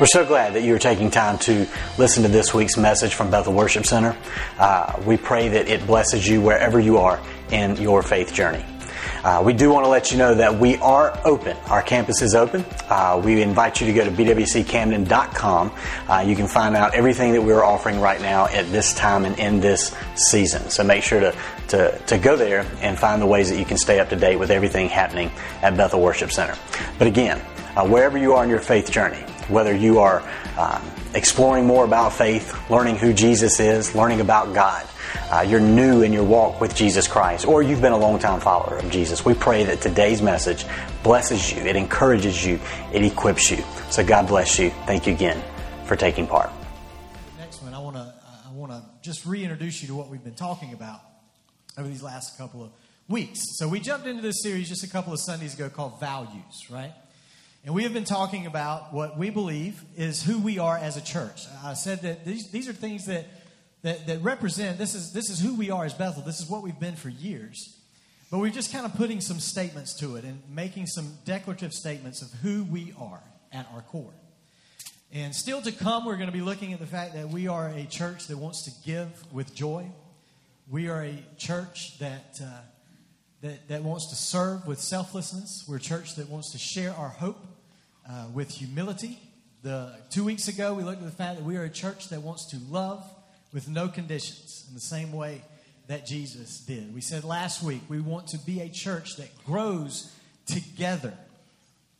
We're 0.00 0.06
so 0.06 0.24
glad 0.24 0.54
that 0.54 0.62
you're 0.62 0.78
taking 0.78 1.10
time 1.10 1.36
to 1.40 1.66
listen 1.98 2.22
to 2.22 2.30
this 2.30 2.54
week's 2.54 2.78
message 2.78 3.12
from 3.12 3.30
Bethel 3.30 3.52
Worship 3.52 3.84
Center. 3.84 4.16
Uh, 4.58 4.98
we 5.04 5.18
pray 5.18 5.48
that 5.48 5.68
it 5.68 5.86
blesses 5.86 6.26
you 6.26 6.40
wherever 6.40 6.80
you 6.80 6.96
are 6.96 7.20
in 7.50 7.76
your 7.76 8.02
faith 8.02 8.32
journey. 8.32 8.64
Uh, 9.22 9.42
we 9.44 9.52
do 9.52 9.68
want 9.68 9.84
to 9.84 9.90
let 9.90 10.10
you 10.10 10.16
know 10.16 10.34
that 10.34 10.58
we 10.58 10.78
are 10.78 11.20
open. 11.26 11.54
Our 11.66 11.82
campus 11.82 12.22
is 12.22 12.34
open. 12.34 12.64
Uh, 12.88 13.20
we 13.22 13.42
invite 13.42 13.82
you 13.82 13.88
to 13.88 13.92
go 13.92 14.02
to 14.02 14.10
bwccamden.com. 14.10 15.72
Uh, 16.08 16.24
you 16.26 16.34
can 16.34 16.48
find 16.48 16.74
out 16.76 16.94
everything 16.94 17.34
that 17.34 17.42
we're 17.42 17.62
offering 17.62 18.00
right 18.00 18.22
now 18.22 18.46
at 18.46 18.72
this 18.72 18.94
time 18.94 19.26
and 19.26 19.38
in 19.38 19.60
this 19.60 19.94
season. 20.14 20.70
So 20.70 20.82
make 20.82 21.02
sure 21.02 21.20
to, 21.20 21.36
to, 21.68 21.98
to 22.06 22.16
go 22.16 22.36
there 22.36 22.64
and 22.80 22.98
find 22.98 23.20
the 23.20 23.26
ways 23.26 23.50
that 23.50 23.58
you 23.58 23.66
can 23.66 23.76
stay 23.76 24.00
up 24.00 24.08
to 24.08 24.16
date 24.16 24.36
with 24.36 24.50
everything 24.50 24.88
happening 24.88 25.30
at 25.60 25.76
Bethel 25.76 26.00
Worship 26.00 26.32
Center. 26.32 26.56
But 26.98 27.06
again, 27.06 27.38
uh, 27.76 27.86
wherever 27.86 28.16
you 28.16 28.32
are 28.32 28.42
in 28.44 28.48
your 28.48 28.60
faith 28.60 28.90
journey, 28.90 29.22
whether 29.50 29.74
you 29.74 29.98
are 29.98 30.22
um, 30.58 30.82
exploring 31.14 31.66
more 31.66 31.84
about 31.84 32.12
faith, 32.12 32.70
learning 32.70 32.96
who 32.96 33.12
Jesus 33.12 33.60
is, 33.60 33.94
learning 33.94 34.20
about 34.20 34.54
God, 34.54 34.86
uh, 35.30 35.40
you're 35.40 35.60
new 35.60 36.02
in 36.02 36.12
your 36.12 36.24
walk 36.24 36.60
with 36.60 36.74
Jesus 36.74 37.08
Christ, 37.08 37.46
or 37.46 37.62
you've 37.62 37.80
been 37.80 37.92
a 37.92 37.98
long 37.98 38.18
time 38.18 38.40
follower 38.40 38.78
of 38.78 38.90
Jesus, 38.90 39.24
we 39.24 39.34
pray 39.34 39.64
that 39.64 39.80
today's 39.80 40.22
message 40.22 40.64
blesses 41.02 41.52
you, 41.52 41.62
it 41.62 41.76
encourages 41.76 42.44
you, 42.44 42.60
it 42.92 43.04
equips 43.04 43.50
you. 43.50 43.62
So 43.90 44.04
God 44.04 44.28
bless 44.28 44.58
you. 44.58 44.70
Thank 44.86 45.06
you 45.06 45.14
again 45.14 45.42
for 45.84 45.96
taking 45.96 46.26
part. 46.26 46.50
Next 47.38 47.62
one, 47.62 47.74
I 47.74 47.78
want 47.78 47.96
to 47.96 48.14
I 48.46 48.52
want 48.52 48.72
to 48.72 48.82
just 49.02 49.24
reintroduce 49.26 49.80
you 49.82 49.88
to 49.88 49.94
what 49.94 50.08
we've 50.08 50.22
been 50.22 50.34
talking 50.34 50.72
about 50.72 51.00
over 51.78 51.88
these 51.88 52.02
last 52.02 52.36
couple 52.36 52.62
of 52.62 52.70
weeks. 53.08 53.40
So 53.58 53.68
we 53.68 53.80
jumped 53.80 54.06
into 54.06 54.22
this 54.22 54.42
series 54.42 54.68
just 54.68 54.84
a 54.84 54.88
couple 54.88 55.12
of 55.12 55.20
Sundays 55.20 55.54
ago 55.54 55.68
called 55.68 55.98
Values, 55.98 56.70
right? 56.70 56.92
And 57.64 57.74
we 57.74 57.82
have 57.82 57.92
been 57.92 58.04
talking 58.04 58.46
about 58.46 58.94
what 58.94 59.18
we 59.18 59.28
believe 59.28 59.82
is 59.94 60.22
who 60.22 60.38
we 60.38 60.58
are 60.58 60.78
as 60.78 60.96
a 60.96 61.02
church. 61.02 61.42
I 61.62 61.74
said 61.74 62.02
that 62.02 62.24
these, 62.24 62.50
these 62.50 62.68
are 62.68 62.72
things 62.72 63.04
that, 63.06 63.26
that, 63.82 64.06
that 64.06 64.22
represent 64.22 64.78
this 64.78 64.94
is, 64.94 65.12
this 65.12 65.28
is 65.28 65.40
who 65.40 65.54
we 65.54 65.70
are 65.70 65.84
as 65.84 65.92
Bethel. 65.92 66.22
This 66.22 66.40
is 66.40 66.48
what 66.48 66.62
we've 66.62 66.80
been 66.80 66.96
for 66.96 67.10
years. 67.10 67.76
But 68.30 68.38
we're 68.38 68.50
just 68.50 68.72
kind 68.72 68.86
of 68.86 68.94
putting 68.94 69.20
some 69.20 69.40
statements 69.40 69.92
to 69.98 70.16
it 70.16 70.24
and 70.24 70.40
making 70.48 70.86
some 70.86 71.18
declarative 71.26 71.74
statements 71.74 72.22
of 72.22 72.30
who 72.40 72.64
we 72.64 72.94
are 72.98 73.22
at 73.52 73.66
our 73.74 73.82
core. 73.82 74.14
And 75.12 75.34
still 75.34 75.60
to 75.60 75.72
come, 75.72 76.06
we're 76.06 76.16
going 76.16 76.28
to 76.28 76.32
be 76.32 76.40
looking 76.40 76.72
at 76.72 76.78
the 76.78 76.86
fact 76.86 77.12
that 77.14 77.28
we 77.28 77.46
are 77.46 77.68
a 77.68 77.84
church 77.84 78.28
that 78.28 78.38
wants 78.38 78.62
to 78.64 78.70
give 78.86 79.10
with 79.32 79.54
joy. 79.54 79.86
We 80.70 80.88
are 80.88 81.04
a 81.04 81.22
church 81.36 81.98
that. 81.98 82.40
Uh, 82.42 82.46
that, 83.42 83.68
that 83.68 83.82
wants 83.82 84.08
to 84.08 84.14
serve 84.14 84.66
with 84.66 84.78
selflessness. 84.78 85.64
We're 85.66 85.76
a 85.76 85.80
church 85.80 86.16
that 86.16 86.28
wants 86.28 86.52
to 86.52 86.58
share 86.58 86.92
our 86.92 87.08
hope 87.08 87.38
uh, 88.10 88.26
with 88.34 88.50
humility. 88.50 89.18
The, 89.62 89.94
two 90.10 90.24
weeks 90.24 90.48
ago, 90.48 90.74
we 90.74 90.82
looked 90.82 91.00
at 91.00 91.04
the 91.04 91.14
fact 91.14 91.36
that 91.36 91.44
we 91.44 91.56
are 91.56 91.64
a 91.64 91.70
church 91.70 92.08
that 92.08 92.22
wants 92.22 92.46
to 92.46 92.56
love 92.68 93.08
with 93.52 93.68
no 93.68 93.88
conditions 93.88 94.64
in 94.68 94.74
the 94.74 94.80
same 94.80 95.12
way 95.12 95.42
that 95.86 96.06
Jesus 96.06 96.60
did. 96.60 96.94
We 96.94 97.00
said 97.00 97.24
last 97.24 97.62
week 97.62 97.82
we 97.88 98.00
want 98.00 98.28
to 98.28 98.38
be 98.38 98.60
a 98.60 98.68
church 98.68 99.16
that 99.16 99.28
grows 99.44 100.12
together 100.46 101.14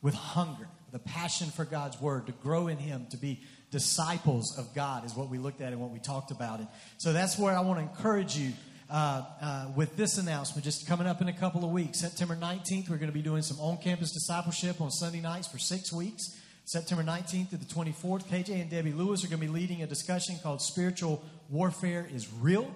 with 0.03 0.15
hunger, 0.15 0.69
the 0.91 0.99
passion 0.99 1.51
for 1.51 1.65
God's 1.65 2.01
word, 2.01 2.27
to 2.27 2.33
grow 2.33 2.69
in 2.69 2.79
Him, 2.79 3.07
to 3.11 3.17
be 3.17 3.41
disciples 3.71 4.59
of 4.59 4.75
God, 4.75 5.05
is 5.05 5.15
what 5.15 5.29
we 5.29 5.39
looked 5.39 5.61
at 5.61 5.73
and 5.73 5.81
what 5.81 5.91
we 5.91 6.01
talked 6.01 6.31
about. 6.31 6.59
And 6.59 6.69
so 6.99 7.13
that's 7.13 7.39
where 7.39 7.57
I 7.57 7.61
want 7.61 7.79
to 7.79 7.83
encourage 7.85 8.37
you 8.37 8.53
uh, 8.91 9.25
uh, 9.41 9.67
with 9.77 9.97
this 9.97 10.19
announcement 10.19 10.65
just 10.65 10.87
coming 10.87 11.07
up 11.07 11.21
in 11.21 11.29
a 11.29 11.33
couple 11.33 11.65
of 11.65 11.71
weeks. 11.71 12.01
September 12.01 12.35
19th, 12.35 12.91
we're 12.91 12.97
going 12.97 13.11
to 13.11 13.15
be 13.15 13.23
doing 13.23 13.43
some 13.43 13.59
on 13.61 13.79
campus 13.79 14.11
discipleship 14.13 14.81
on 14.81 14.91
Sunday 14.91 15.21
nights 15.21 15.47
for 15.47 15.59
six 15.59 15.93
weeks. 15.93 16.37
September 16.65 17.03
19th 17.03 17.51
to 17.51 17.57
the 17.57 17.65
24th, 17.65 18.25
KJ 18.25 18.61
and 18.61 18.71
Debbie 18.71 18.93
Lewis 18.93 19.25
are 19.25 19.29
going 19.29 19.41
to 19.41 19.47
be 19.47 19.53
leading 19.53 19.83
a 19.83 19.87
discussion 19.87 20.37
called 20.43 20.61
Spiritual 20.61 21.23
Warfare 21.49 22.09
is 22.13 22.33
Real. 22.33 22.71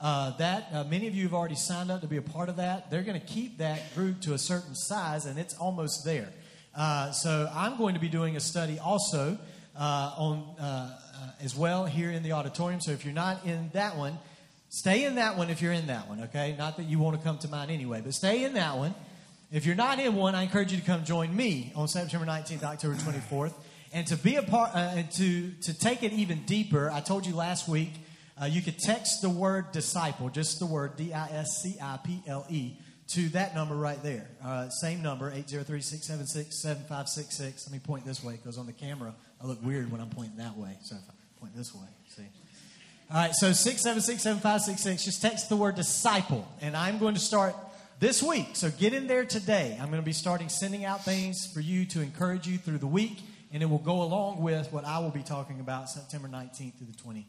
Uh, 0.00 0.36
that 0.36 0.68
uh, 0.72 0.84
many 0.84 1.08
of 1.08 1.14
you 1.14 1.24
have 1.24 1.34
already 1.34 1.54
signed 1.54 1.90
up 1.90 2.00
to 2.02 2.06
be 2.06 2.16
a 2.16 2.22
part 2.22 2.48
of 2.48 2.56
that. 2.56 2.90
They're 2.90 3.02
going 3.02 3.20
to 3.20 3.26
keep 3.26 3.58
that 3.58 3.94
group 3.94 4.20
to 4.22 4.34
a 4.34 4.38
certain 4.38 4.74
size, 4.74 5.26
and 5.26 5.38
it's 5.38 5.54
almost 5.54 6.04
there. 6.04 6.28
Uh, 6.76 7.10
so 7.10 7.50
I'm 7.52 7.76
going 7.78 7.94
to 7.94 8.00
be 8.00 8.08
doing 8.08 8.36
a 8.36 8.40
study 8.40 8.78
also 8.78 9.38
uh, 9.76 10.14
on 10.16 10.54
uh, 10.60 10.98
as 11.40 11.56
well 11.56 11.86
here 11.86 12.10
in 12.10 12.22
the 12.22 12.32
auditorium. 12.32 12.80
So 12.80 12.92
if 12.92 13.04
you're 13.04 13.14
not 13.14 13.44
in 13.46 13.70
that 13.72 13.96
one, 13.96 14.18
Stay 14.76 15.04
in 15.04 15.14
that 15.14 15.38
one 15.38 15.48
if 15.48 15.62
you're 15.62 15.72
in 15.72 15.86
that 15.86 16.06
one, 16.06 16.24
okay? 16.24 16.54
Not 16.58 16.76
that 16.76 16.82
you 16.82 16.98
want 16.98 17.16
to 17.16 17.24
come 17.24 17.38
to 17.38 17.48
mine 17.48 17.70
anyway, 17.70 18.02
but 18.04 18.12
stay 18.12 18.44
in 18.44 18.52
that 18.54 18.76
one. 18.76 18.94
If 19.50 19.64
you're 19.64 19.74
not 19.74 19.98
in 19.98 20.14
one, 20.14 20.34
I 20.34 20.42
encourage 20.42 20.70
you 20.70 20.78
to 20.78 20.84
come 20.84 21.02
join 21.02 21.34
me 21.34 21.72
on 21.74 21.88
September 21.88 22.26
19th, 22.26 22.62
October 22.62 22.94
24th. 22.96 23.54
And 23.94 24.06
to 24.08 24.16
be 24.18 24.36
a 24.36 24.42
part, 24.42 24.74
uh, 24.74 24.92
and 24.96 25.10
to, 25.12 25.50
to 25.62 25.72
take 25.72 26.02
it 26.02 26.12
even 26.12 26.42
deeper, 26.42 26.90
I 26.90 27.00
told 27.00 27.24
you 27.24 27.34
last 27.34 27.66
week, 27.66 27.88
uh, 28.38 28.44
you 28.44 28.60
could 28.60 28.78
text 28.78 29.22
the 29.22 29.30
word 29.30 29.72
disciple, 29.72 30.28
just 30.28 30.58
the 30.58 30.66
word 30.66 30.98
D 30.98 31.14
I 31.14 31.26
S 31.30 31.62
C 31.62 31.78
I 31.80 31.98
P 32.04 32.22
L 32.26 32.44
E, 32.50 32.76
to 33.14 33.30
that 33.30 33.54
number 33.54 33.76
right 33.76 34.02
there. 34.02 34.28
Uh, 34.44 34.68
same 34.68 35.00
number, 35.00 35.30
803 35.30 35.80
676 35.80 36.54
7566. 36.54 37.66
Let 37.66 37.72
me 37.72 37.78
point 37.78 38.04
this 38.04 38.22
way 38.22 38.34
because 38.34 38.58
on 38.58 38.66
the 38.66 38.74
camera, 38.74 39.14
I 39.42 39.46
look 39.46 39.64
weird 39.64 39.90
when 39.90 40.02
I'm 40.02 40.10
pointing 40.10 40.36
that 40.36 40.54
way. 40.54 40.76
So 40.82 40.96
if 40.96 41.02
I 41.08 41.40
point 41.40 41.56
this 41.56 41.74
way, 41.74 41.88
see. 42.14 42.24
All 43.08 43.18
right, 43.18 43.32
so 43.32 43.52
676 43.52 44.20
7566, 44.20 45.04
just 45.04 45.22
text 45.22 45.48
the 45.48 45.54
word 45.54 45.76
disciple. 45.76 46.44
And 46.60 46.76
I'm 46.76 46.98
going 46.98 47.14
to 47.14 47.20
start 47.20 47.54
this 48.00 48.20
week. 48.20 48.48
So 48.54 48.68
get 48.68 48.94
in 48.94 49.06
there 49.06 49.24
today. 49.24 49.78
I'm 49.80 49.90
going 49.90 50.02
to 50.02 50.04
be 50.04 50.12
starting 50.12 50.48
sending 50.48 50.84
out 50.84 51.04
things 51.04 51.48
for 51.54 51.60
you 51.60 51.84
to 51.86 52.00
encourage 52.00 52.48
you 52.48 52.58
through 52.58 52.78
the 52.78 52.88
week. 52.88 53.20
And 53.52 53.62
it 53.62 53.66
will 53.66 53.78
go 53.78 54.02
along 54.02 54.42
with 54.42 54.72
what 54.72 54.84
I 54.84 54.98
will 54.98 55.12
be 55.12 55.22
talking 55.22 55.60
about 55.60 55.88
September 55.88 56.26
19th 56.26 56.78
through 56.78 56.88
the 56.88 57.22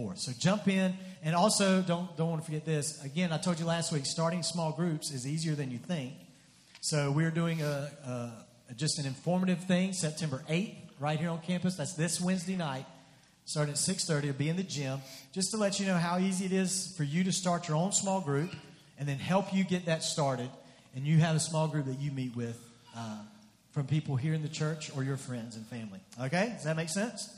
24th. 0.00 0.18
So 0.18 0.32
jump 0.38 0.66
in. 0.66 0.94
And 1.22 1.36
also, 1.36 1.82
don't, 1.82 2.16
don't 2.16 2.30
want 2.30 2.40
to 2.40 2.46
forget 2.46 2.64
this. 2.64 3.04
Again, 3.04 3.30
I 3.30 3.36
told 3.36 3.60
you 3.60 3.66
last 3.66 3.92
week, 3.92 4.06
starting 4.06 4.42
small 4.42 4.72
groups 4.72 5.10
is 5.10 5.26
easier 5.26 5.54
than 5.54 5.70
you 5.70 5.76
think. 5.76 6.14
So 6.80 7.10
we're 7.10 7.30
doing 7.30 7.60
a, 7.60 7.90
a 8.70 8.74
just 8.76 8.98
an 8.98 9.04
informative 9.04 9.60
thing 9.64 9.92
September 9.92 10.42
8th 10.48 10.74
right 10.98 11.20
here 11.20 11.28
on 11.28 11.42
campus. 11.42 11.76
That's 11.76 11.92
this 11.92 12.18
Wednesday 12.18 12.56
night 12.56 12.86
starting 13.48 13.72
at 13.72 13.78
6.30 13.78 14.26
to 14.26 14.32
be 14.34 14.50
in 14.50 14.56
the 14.56 14.62
gym 14.62 15.00
just 15.32 15.52
to 15.52 15.56
let 15.56 15.80
you 15.80 15.86
know 15.86 15.96
how 15.96 16.18
easy 16.18 16.44
it 16.44 16.52
is 16.52 16.92
for 16.98 17.02
you 17.02 17.24
to 17.24 17.32
start 17.32 17.66
your 17.66 17.78
own 17.78 17.92
small 17.92 18.20
group 18.20 18.50
and 18.98 19.08
then 19.08 19.16
help 19.16 19.54
you 19.54 19.64
get 19.64 19.86
that 19.86 20.02
started. 20.02 20.50
And 20.94 21.06
you 21.06 21.16
have 21.16 21.34
a 21.34 21.40
small 21.40 21.66
group 21.66 21.86
that 21.86 21.98
you 21.98 22.10
meet 22.10 22.36
with 22.36 22.62
uh, 22.94 23.16
from 23.70 23.86
people 23.86 24.16
here 24.16 24.34
in 24.34 24.42
the 24.42 24.50
church 24.50 24.94
or 24.94 25.02
your 25.02 25.16
friends 25.16 25.56
and 25.56 25.66
family. 25.66 26.00
Okay? 26.24 26.50
Does 26.56 26.64
that 26.64 26.76
make 26.76 26.90
sense? 26.90 27.34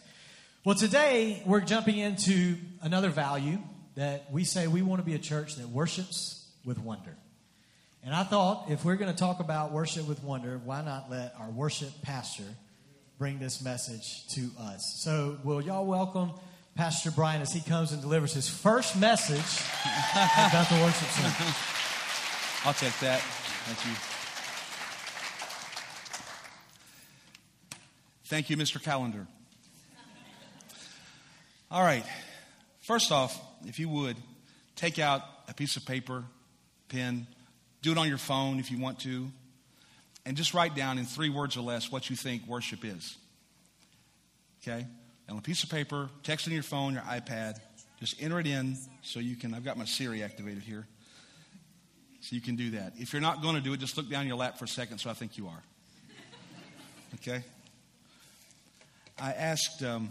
Well 0.65 0.75
today 0.75 1.45
we're 1.47 1.61
jumping 1.61 1.99
into 1.99 2.57
another 2.83 3.11
value 3.11 3.59
that 3.95 4.33
we 4.33 4.43
say 4.43 4.67
we 4.67 4.83
want 4.83 5.01
to 5.01 5.07
be 5.07 5.15
a 5.15 5.19
church 5.19 5.55
that 5.57 5.69
worships 5.69 6.45
with 6.65 6.81
wonder. 6.81 7.15
And 8.03 8.13
i 8.17 8.25
thought 8.25 8.65
if 8.69 8.85
we're 8.85 8.97
going 8.97 9.13
to 9.13 9.19
talk 9.19 9.39
about 9.39 9.71
worship 9.71 10.09
with 10.09 10.25
wonder 10.25 10.61
why 10.65 10.83
not 10.83 11.09
let 11.09 11.37
our 11.39 11.51
worship 11.51 11.91
pastor 12.03 12.43
bring 13.21 13.39
this 13.39 13.63
message 13.63 14.27
to 14.29 14.51
us. 14.59 15.03
So, 15.03 15.37
will 15.45 15.61
y'all 15.61 15.85
welcome 15.85 16.31
Pastor 16.75 17.11
Brian 17.11 17.43
as 17.43 17.53
he 17.53 17.61
comes 17.61 17.93
and 17.93 18.01
delivers 18.01 18.33
his 18.33 18.49
first 18.49 18.99
message 18.99 19.63
about 20.15 20.67
the 20.71 20.77
worship 20.77 21.07
center? 21.09 21.55
I'll 22.65 22.73
take 22.73 22.99
that. 23.01 23.21
Thank 23.67 23.87
you. 23.87 23.93
Thank 28.25 28.49
you, 28.49 28.57
Mr. 28.57 28.83
Calendar. 28.83 29.27
All 31.71 31.83
right. 31.83 32.07
First 32.81 33.13
off, 33.13 33.39
if 33.67 33.79
you 33.79 33.91
would, 33.91 34.17
take 34.77 34.99
out 34.99 35.21
a 35.47 35.53
piece 35.53 35.77
of 35.77 35.85
paper, 35.85 36.25
pen, 36.89 37.27
do 37.83 37.93
it 37.93 37.99
on 37.99 38.09
your 38.09 38.17
phone 38.17 38.59
if 38.61 38.71
you 38.71 38.79
want 38.79 38.99
to 39.01 39.29
and 40.27 40.37
just 40.37 40.55
write 40.55 40.75
down 40.75 40.99
in 40.99 41.07
three 41.07 41.29
words 41.29 41.57
or 41.57 41.63
less 41.63 41.91
what 41.91 42.11
you 42.11 42.17
think 42.17 42.47
worship 42.47 42.85
is. 42.85 43.17
Okay? 44.63 44.87
And 45.27 45.31
on 45.31 45.39
a 45.39 45.43
piece 45.43 45.63
of 45.63 45.71
paper, 45.71 46.09
text 46.23 46.47
on 46.47 46.53
your 46.53 46.63
phone, 46.63 46.95
your 46.95 47.03
iPad, 47.03 47.59
just 47.99 48.21
enter 48.23 48.41
it 48.41 48.47
in 48.47 48.77
so 49.03 49.21
you 49.21 49.37
can. 49.37 49.55
I've 49.55 49.65
got 49.65 49.77
my 49.77 49.85
Siri 49.85 50.23
activated 50.23 50.63
here. 50.63 50.87
So 52.21 52.35
you 52.35 52.43
can 52.43 52.57
do 52.57 52.73
that. 52.73 52.93
If 52.99 53.13
you're 53.13 53.23
not 53.23 53.41
going 53.41 53.55
to 53.55 53.61
do 53.61 53.73
it, 53.73 53.81
just 53.81 53.97
look 53.97 54.11
down 54.11 54.27
your 54.27 54.37
lap 54.37 54.59
for 54.59 54.67
a 54.67 54.69
second 54.69 54.99
so 54.99 55.09
I 55.09 55.15
think 55.15 55.39
you 55.39 55.49
are. 55.49 55.63
Okay? 57.15 57.43
I 59.19 59.33
asked 59.33 59.83
um, 59.83 60.11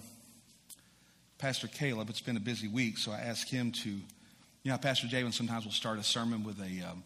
Pastor 1.37 1.67
Caleb, 1.67 2.09
it's 2.09 2.21
been 2.21 2.37
a 2.37 2.41
busy 2.41 2.67
week, 2.67 2.97
so 2.97 3.11
I 3.11 3.19
asked 3.19 3.49
him 3.49 3.71
to, 3.83 3.89
you 3.89 4.03
know, 4.65 4.77
Pastor 4.77 5.07
Javen 5.07 5.33
sometimes 5.33 5.65
will 5.65 5.71
start 5.71 5.99
a 5.99 6.03
sermon 6.03 6.43
with 6.43 6.59
a, 6.59 6.89
um, 6.89 7.03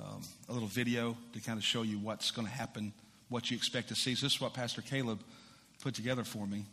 um, 0.00 0.22
a 0.48 0.52
little 0.52 0.68
video 0.68 1.16
to 1.32 1.40
kind 1.40 1.58
of 1.58 1.64
show 1.64 1.82
you 1.82 1.98
what's 1.98 2.30
going 2.30 2.46
to 2.46 2.52
happen, 2.52 2.92
what 3.28 3.50
you 3.50 3.56
expect 3.56 3.88
to 3.88 3.94
see. 3.94 4.14
So 4.14 4.26
this 4.26 4.34
is 4.34 4.40
what 4.40 4.54
Pastor 4.54 4.82
Caleb 4.82 5.20
put 5.82 5.94
together 5.94 6.24
for 6.24 6.46
me. 6.46 6.64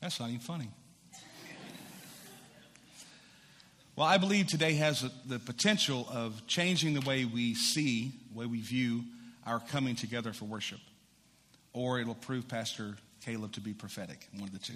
That's 0.00 0.20
not 0.20 0.28
even 0.28 0.40
funny. 0.40 0.68
Well, 3.96 4.08
I 4.08 4.18
believe 4.18 4.48
today 4.48 4.74
has 4.74 5.08
the 5.24 5.38
potential 5.38 6.08
of 6.10 6.44
changing 6.48 6.94
the 6.94 7.00
way 7.02 7.24
we 7.24 7.54
see, 7.54 8.10
the 8.32 8.40
way 8.40 8.46
we 8.46 8.60
view 8.60 9.04
our 9.46 9.60
coming 9.60 9.94
together 9.94 10.32
for 10.32 10.46
worship. 10.46 10.80
Or 11.72 12.00
it'll 12.00 12.16
prove 12.16 12.48
Pastor 12.48 12.96
Caleb 13.24 13.52
to 13.52 13.60
be 13.60 13.72
prophetic, 13.72 14.28
one 14.32 14.48
of 14.48 14.52
the 14.52 14.58
two. 14.58 14.74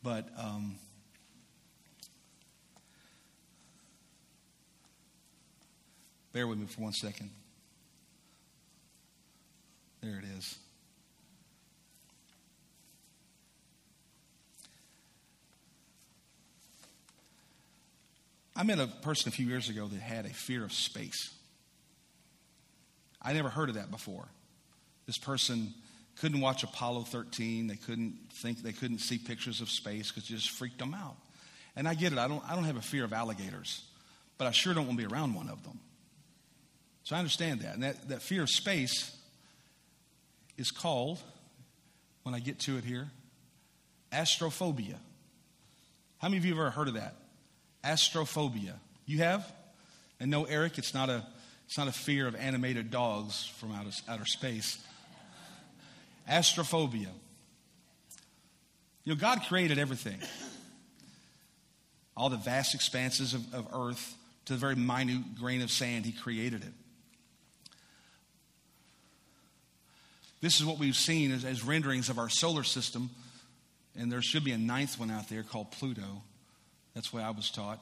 But 0.00 0.28
um, 0.38 0.76
bear 6.32 6.46
with 6.46 6.58
me 6.58 6.66
for 6.66 6.82
one 6.82 6.92
second. 6.92 7.30
There 10.02 10.18
it 10.18 10.24
is. 10.38 10.56
I 18.62 18.64
met 18.64 18.78
a 18.78 18.86
person 18.86 19.28
a 19.28 19.32
few 19.32 19.48
years 19.48 19.68
ago 19.68 19.88
that 19.88 20.00
had 20.00 20.24
a 20.24 20.28
fear 20.28 20.62
of 20.62 20.72
space. 20.72 21.34
I 23.20 23.32
never 23.32 23.48
heard 23.48 23.70
of 23.70 23.74
that 23.74 23.90
before. 23.90 24.28
This 25.04 25.18
person 25.18 25.74
couldn't 26.20 26.40
watch 26.40 26.62
Apollo 26.62 27.06
13. 27.06 27.66
They 27.66 27.74
couldn't 27.74 28.20
think 28.34 28.62
they 28.62 28.70
couldn't 28.70 28.98
see 29.00 29.18
pictures 29.18 29.60
of 29.60 29.68
space 29.68 30.12
because 30.12 30.30
it 30.30 30.34
just 30.34 30.50
freaked 30.50 30.78
them 30.78 30.94
out. 30.94 31.16
And 31.74 31.88
I 31.88 31.94
get 31.94 32.12
it. 32.12 32.20
I 32.20 32.28
don't, 32.28 32.40
I 32.48 32.54
don't 32.54 32.62
have 32.62 32.76
a 32.76 32.82
fear 32.82 33.02
of 33.02 33.12
alligators, 33.12 33.82
but 34.38 34.46
I 34.46 34.52
sure 34.52 34.74
don't 34.74 34.86
want 34.86 34.96
to 34.96 35.08
be 35.08 35.12
around 35.12 35.34
one 35.34 35.48
of 35.48 35.64
them. 35.64 35.80
So 37.02 37.16
I 37.16 37.18
understand 37.18 37.62
that. 37.62 37.74
And 37.74 37.82
that, 37.82 38.10
that 38.10 38.22
fear 38.22 38.42
of 38.42 38.48
space 38.48 39.12
is 40.56 40.70
called, 40.70 41.18
when 42.22 42.32
I 42.32 42.38
get 42.38 42.60
to 42.60 42.78
it 42.78 42.84
here, 42.84 43.10
astrophobia. 44.12 44.98
How 46.18 46.28
many 46.28 46.36
of 46.36 46.44
you 46.44 46.54
have 46.54 46.60
ever 46.60 46.70
heard 46.70 46.86
of 46.86 46.94
that? 46.94 47.16
Astrophobia. 47.84 48.74
You 49.06 49.18
have? 49.18 49.50
And 50.20 50.30
no, 50.30 50.44
Eric, 50.44 50.78
it's 50.78 50.94
not 50.94 51.08
a, 51.08 51.26
it's 51.66 51.76
not 51.76 51.88
a 51.88 51.92
fear 51.92 52.26
of 52.26 52.34
animated 52.36 52.90
dogs 52.90 53.44
from 53.58 53.72
outer, 53.72 53.90
outer 54.08 54.26
space. 54.26 54.78
Astrophobia. 56.28 57.08
You 59.04 59.14
know, 59.14 59.20
God 59.20 59.40
created 59.48 59.78
everything. 59.78 60.18
All 62.16 62.30
the 62.30 62.36
vast 62.36 62.74
expanses 62.74 63.34
of, 63.34 63.54
of 63.54 63.68
earth 63.74 64.14
to 64.44 64.52
the 64.52 64.58
very 64.58 64.76
minute 64.76 65.36
grain 65.38 65.62
of 65.62 65.70
sand, 65.70 66.04
He 66.04 66.12
created 66.12 66.62
it. 66.62 66.72
This 70.40 70.60
is 70.60 70.66
what 70.66 70.78
we've 70.78 70.96
seen 70.96 71.32
as, 71.32 71.44
as 71.44 71.64
renderings 71.64 72.08
of 72.08 72.18
our 72.18 72.28
solar 72.28 72.64
system, 72.64 73.10
and 73.96 74.10
there 74.10 74.22
should 74.22 74.44
be 74.44 74.52
a 74.52 74.58
ninth 74.58 74.98
one 74.98 75.10
out 75.10 75.28
there 75.28 75.42
called 75.42 75.70
Pluto. 75.70 76.22
That's 76.94 77.12
what 77.12 77.22
I 77.22 77.30
was 77.30 77.50
taught. 77.50 77.78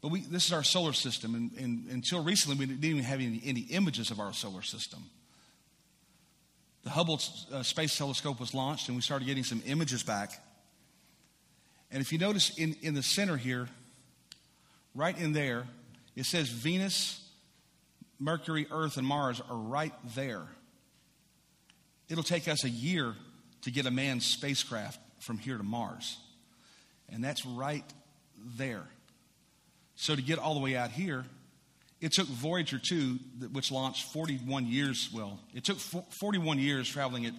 But 0.00 0.10
we, 0.10 0.20
this 0.20 0.46
is 0.46 0.52
our 0.52 0.62
solar 0.62 0.92
system, 0.92 1.34
and, 1.34 1.50
and, 1.58 1.90
until 1.90 2.22
recently, 2.22 2.58
we 2.58 2.66
didn't 2.66 2.84
even 2.84 3.04
have 3.04 3.20
any, 3.20 3.40
any, 3.42 3.60
images 3.70 4.10
of 4.10 4.20
our 4.20 4.34
solar 4.34 4.60
system. 4.60 5.02
The 6.82 6.90
Hubble 6.90 7.20
uh, 7.50 7.62
Space 7.62 7.96
Telescope 7.96 8.38
was 8.38 8.52
launched, 8.52 8.88
and 8.88 8.96
we 8.96 9.00
started 9.00 9.24
getting 9.24 9.44
some 9.44 9.62
images 9.64 10.02
back. 10.02 10.32
And 11.90 12.02
if 12.02 12.12
you 12.12 12.18
notice 12.18 12.58
in, 12.58 12.76
in 12.82 12.92
the 12.92 13.02
center 13.02 13.38
here, 13.38 13.66
right 14.94 15.16
in 15.16 15.32
there, 15.32 15.66
it 16.14 16.26
says 16.26 16.50
Venus, 16.50 17.26
Mercury, 18.18 18.66
Earth, 18.70 18.98
and 18.98 19.06
Mars 19.06 19.40
are 19.48 19.56
right 19.56 19.94
there. 20.14 20.46
It'll 22.10 22.22
take 22.22 22.46
us 22.46 22.64
a 22.64 22.68
year 22.68 23.14
to 23.62 23.70
get 23.70 23.86
a 23.86 23.90
manned 23.90 24.22
spacecraft 24.22 25.00
from 25.20 25.38
here 25.38 25.56
to 25.56 25.64
Mars. 25.64 26.18
And 27.08 27.22
that's 27.22 27.44
right 27.46 27.84
there. 28.56 28.84
So 29.96 30.16
to 30.16 30.22
get 30.22 30.38
all 30.38 30.54
the 30.54 30.60
way 30.60 30.76
out 30.76 30.90
here, 30.90 31.24
it 32.00 32.12
took 32.12 32.26
Voyager 32.26 32.78
2, 32.78 33.18
which 33.52 33.70
launched 33.70 34.12
41 34.12 34.66
years, 34.66 35.08
well, 35.14 35.40
it 35.54 35.64
took 35.64 35.78
41 35.78 36.58
years 36.58 36.88
traveling 36.88 37.24
at 37.26 37.32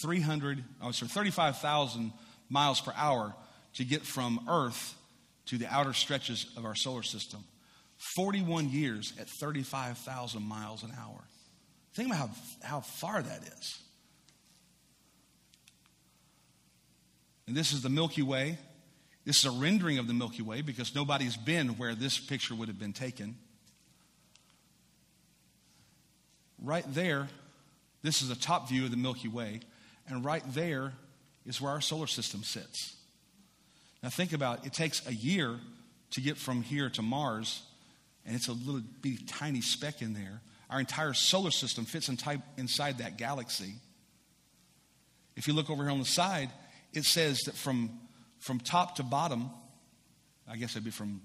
300, 0.00 0.62
oh, 0.82 0.92
sorry, 0.92 1.08
35,000 1.08 2.12
miles 2.48 2.80
per 2.80 2.92
hour 2.94 3.34
to 3.74 3.84
get 3.84 4.02
from 4.02 4.44
Earth 4.48 4.94
to 5.46 5.58
the 5.58 5.66
outer 5.66 5.92
stretches 5.92 6.46
of 6.56 6.64
our 6.64 6.74
solar 6.74 7.02
system. 7.02 7.42
41 8.16 8.70
years 8.70 9.12
at 9.18 9.28
35,000 9.28 10.42
miles 10.42 10.82
an 10.82 10.92
hour. 11.00 11.24
Think 11.94 12.08
about 12.08 12.28
how, 12.28 12.30
how 12.62 12.80
far 12.80 13.22
that 13.22 13.42
is. 13.42 13.78
And 17.46 17.56
this 17.56 17.72
is 17.72 17.82
the 17.82 17.88
Milky 17.88 18.22
Way. 18.22 18.58
This 19.24 19.38
is 19.38 19.44
a 19.44 19.50
rendering 19.50 19.98
of 19.98 20.08
the 20.08 20.14
Milky 20.14 20.42
Way 20.42 20.62
because 20.62 20.94
nobody's 20.94 21.36
been 21.36 21.70
where 21.78 21.94
this 21.94 22.18
picture 22.18 22.54
would 22.54 22.68
have 22.68 22.78
been 22.78 22.92
taken. 22.92 23.36
Right 26.60 26.84
there, 26.88 27.28
this 28.02 28.22
is 28.22 28.30
a 28.30 28.38
top 28.38 28.68
view 28.68 28.84
of 28.84 28.90
the 28.90 28.96
Milky 28.96 29.28
Way, 29.28 29.60
and 30.08 30.24
right 30.24 30.42
there 30.48 30.92
is 31.46 31.60
where 31.60 31.72
our 31.72 31.80
solar 31.80 32.08
system 32.08 32.42
sits. 32.42 32.96
Now, 34.02 34.08
think 34.08 34.32
about 34.32 34.60
it, 34.60 34.66
it 34.68 34.72
takes 34.72 35.06
a 35.06 35.14
year 35.14 35.58
to 36.10 36.20
get 36.20 36.36
from 36.36 36.62
here 36.62 36.90
to 36.90 37.02
Mars, 37.02 37.62
and 38.26 38.34
it's 38.34 38.48
a 38.48 38.52
little 38.52 38.82
bitty 39.00 39.24
tiny 39.24 39.60
speck 39.60 40.02
in 40.02 40.14
there. 40.14 40.40
Our 40.68 40.80
entire 40.80 41.12
solar 41.14 41.50
system 41.50 41.84
fits 41.84 42.08
inside 42.08 42.98
that 42.98 43.18
galaxy. 43.18 43.74
If 45.36 45.46
you 45.46 45.54
look 45.54 45.70
over 45.70 45.84
here 45.84 45.92
on 45.92 45.98
the 45.98 46.04
side, 46.04 46.50
it 46.92 47.04
says 47.04 47.40
that 47.42 47.54
from 47.54 47.90
from 48.42 48.58
top 48.58 48.96
to 48.96 49.04
bottom, 49.04 49.50
I 50.50 50.56
guess 50.56 50.72
it'd 50.72 50.82
be 50.84 50.90
from 50.90 51.20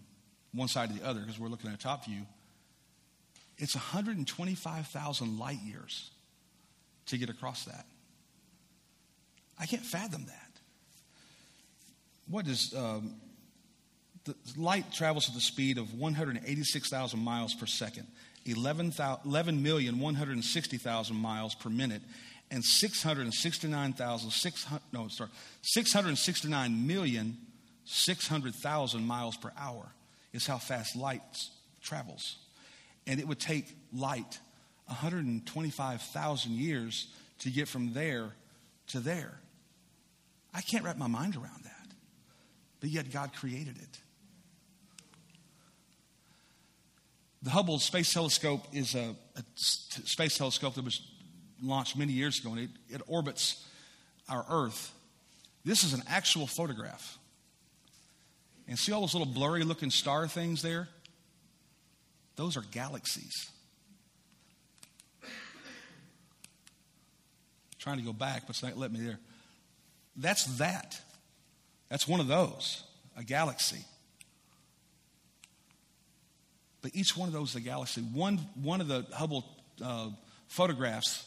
one 0.53 0.67
side 0.67 0.89
to 0.89 0.99
the 0.99 1.05
other 1.05 1.19
because 1.19 1.39
we're 1.39 1.47
looking 1.47 1.71
at 1.71 1.75
a 1.75 1.79
top 1.79 2.05
view, 2.05 2.21
it's 3.57 3.73
125,000 3.73 5.39
light 5.39 5.57
years 5.65 6.11
to 7.07 7.17
get 7.17 7.29
across 7.29 7.65
that. 7.65 7.87
I 9.59 9.65
can't 9.65 9.81
fathom 9.81 10.27
that. 10.27 10.51
What 12.29 12.45
is 12.45 12.75
um, 12.77 13.15
the 14.25 14.35
light 14.55 14.93
travels 14.93 15.27
at 15.27 15.33
the 15.33 15.41
speed 15.41 15.79
of 15.79 15.95
186,000 15.95 17.19
miles 17.19 17.55
per 17.55 17.65
second, 17.65 18.05
11,160,000 18.45 21.11
miles 21.13 21.55
per 21.55 21.71
minute, 21.71 22.03
and 22.49 22.63
669,000, 22.63 24.79
no, 24.93 25.09
sorry, 25.09 25.29
669 25.61 26.87
million 26.87 27.37
600,000 27.87 29.05
miles 29.05 29.37
per 29.37 29.51
hour 29.57 29.93
is 30.33 30.45
how 30.45 30.57
fast 30.57 30.95
light 30.95 31.21
travels. 31.81 32.37
And 33.05 33.19
it 33.19 33.27
would 33.27 33.39
take 33.39 33.75
light 33.93 34.39
125,000 34.87 36.51
years 36.51 37.07
to 37.39 37.49
get 37.49 37.67
from 37.67 37.93
there 37.93 38.31
to 38.87 38.99
there. 38.99 39.39
I 40.53 40.61
can't 40.61 40.83
wrap 40.83 40.97
my 40.97 41.07
mind 41.07 41.35
around 41.35 41.63
that. 41.63 41.87
But 42.81 42.89
yet 42.89 43.11
God 43.11 43.33
created 43.33 43.77
it. 43.77 43.99
The 47.41 47.51
Hubble 47.51 47.79
Space 47.79 48.13
Telescope 48.13 48.65
is 48.73 48.95
a, 48.95 49.15
a 49.35 49.43
space 49.55 50.37
telescope 50.37 50.75
that 50.75 50.83
was 50.83 50.99
launched 51.61 51.97
many 51.97 52.13
years 52.13 52.39
ago, 52.39 52.51
and 52.51 52.59
it, 52.59 52.69
it 52.89 53.01
orbits 53.07 53.65
our 54.29 54.45
Earth. 54.49 54.91
This 55.65 55.83
is 55.83 55.93
an 55.93 56.03
actual 56.07 56.47
photograph. 56.47 57.17
And 58.67 58.77
see 58.77 58.91
all 58.91 59.01
those 59.01 59.13
little 59.13 59.31
blurry 59.31 59.63
looking 59.63 59.91
star 59.91 60.27
things 60.27 60.61
there? 60.61 60.89
Those 62.35 62.57
are 62.57 62.63
galaxies. 62.71 63.49
trying 67.87 67.99
to 67.99 68.03
go 68.03 68.11
back, 68.11 68.41
but 68.41 68.49
it's 68.49 68.63
not 68.63 68.75
letting 68.75 68.99
me 68.99 69.05
there. 69.05 69.17
That's 70.17 70.43
that. 70.57 70.99
That's 71.87 72.05
one 72.05 72.19
of 72.19 72.27
those, 72.27 72.83
a 73.15 73.23
galaxy. 73.23 73.85
But 76.81 76.91
each 76.93 77.15
one 77.15 77.29
of 77.29 77.33
those 77.33 77.51
is 77.51 77.55
a 77.55 77.61
galaxy. 77.61 78.01
One, 78.01 78.39
one 78.61 78.81
of 78.81 78.89
the 78.89 79.05
Hubble 79.13 79.45
uh, 79.81 80.09
photographs 80.49 81.25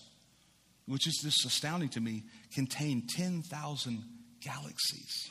which 0.90 1.06
is 1.06 1.18
just 1.22 1.44
astounding 1.44 1.88
to 1.88 2.00
me, 2.00 2.24
contain 2.52 3.06
10,000 3.06 4.02
galaxies. 4.40 5.30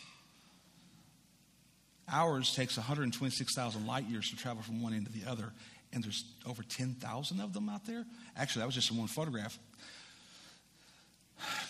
Ours 2.10 2.56
takes 2.56 2.78
126,000 2.78 3.86
light 3.86 4.06
years 4.06 4.30
to 4.30 4.38
travel 4.38 4.63
from 4.63 4.82
one 4.82 4.94
end 4.94 5.06
to 5.06 5.12
the 5.12 5.30
other, 5.30 5.51
and 5.92 6.01
there's 6.01 6.24
over 6.48 6.63
10,000 6.63 7.42
of 7.42 7.51
them 7.51 7.68
out 7.68 7.86
there. 7.86 8.06
Actually, 8.38 8.62
that 8.62 8.68
was 8.68 8.75
just 8.75 8.89
in 8.89 8.98
one 8.98 9.10
photograph. 9.10 9.60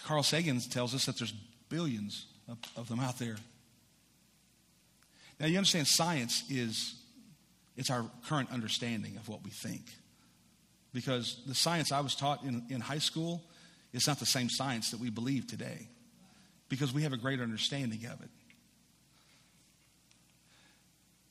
Carl 0.05 0.21
Sagan 0.21 0.59
tells 0.59 0.93
us 0.93 1.07
that 1.07 1.17
there's 1.17 1.33
billions 1.69 2.27
of, 2.47 2.59
of 2.75 2.89
them 2.89 2.99
out 2.99 3.17
there. 3.17 3.37
Now, 5.39 5.47
you 5.47 5.57
understand 5.57 5.87
science 5.87 6.43
is 6.47 6.93
it's 7.75 7.89
our 7.89 8.05
current 8.27 8.51
understanding 8.51 9.17
of 9.17 9.27
what 9.27 9.43
we 9.43 9.49
think. 9.49 9.81
Because 10.93 11.41
the 11.47 11.55
science 11.55 11.91
I 11.91 12.01
was 12.01 12.13
taught 12.13 12.43
in, 12.43 12.67
in 12.69 12.81
high 12.81 12.99
school 12.99 13.41
it's 13.93 14.07
not 14.07 14.19
the 14.19 14.25
same 14.25 14.49
science 14.49 14.91
that 14.91 14.99
we 14.99 15.09
believe 15.09 15.47
today. 15.47 15.87
because 16.69 16.93
we 16.93 17.01
have 17.01 17.13
a 17.13 17.17
greater 17.17 17.43
understanding 17.43 18.05
of 18.05 18.21
it. 18.21 18.29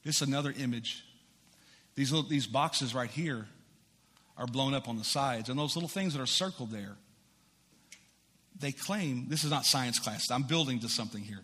This 0.05 0.21
is 0.21 0.29
another 0.29 0.53
image. 0.59 1.05
These, 1.95 2.13
little, 2.13 2.29
these 2.29 2.47
boxes 2.47 2.95
right 2.95 3.11
here 3.11 3.47
are 4.37 4.47
blown 4.47 4.75
up 4.75 4.89
on 4.89 4.99
the 4.99 5.05
sides, 5.05 5.49
and 5.49 5.59
those 5.59 5.75
little 5.75 5.89
things 5.89 6.15
that 6.15 6.21
are 6.21 6.27
circled 6.27 6.71
there, 6.71 6.97
they 8.59 8.73
claim 8.73 9.27
this 9.29 9.45
is 9.45 9.51
not 9.51 9.65
science 9.65 9.99
class, 9.99 10.31
I'm 10.31 10.43
building 10.43 10.81
to 10.81 10.89
something 10.89 11.23
here. 11.23 11.43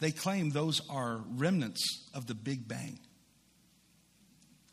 They 0.00 0.12
claim 0.12 0.50
those 0.50 0.80
are 0.88 1.20
remnants 1.36 2.08
of 2.14 2.26
the 2.26 2.34
Big 2.34 2.68
Bang. 2.68 3.00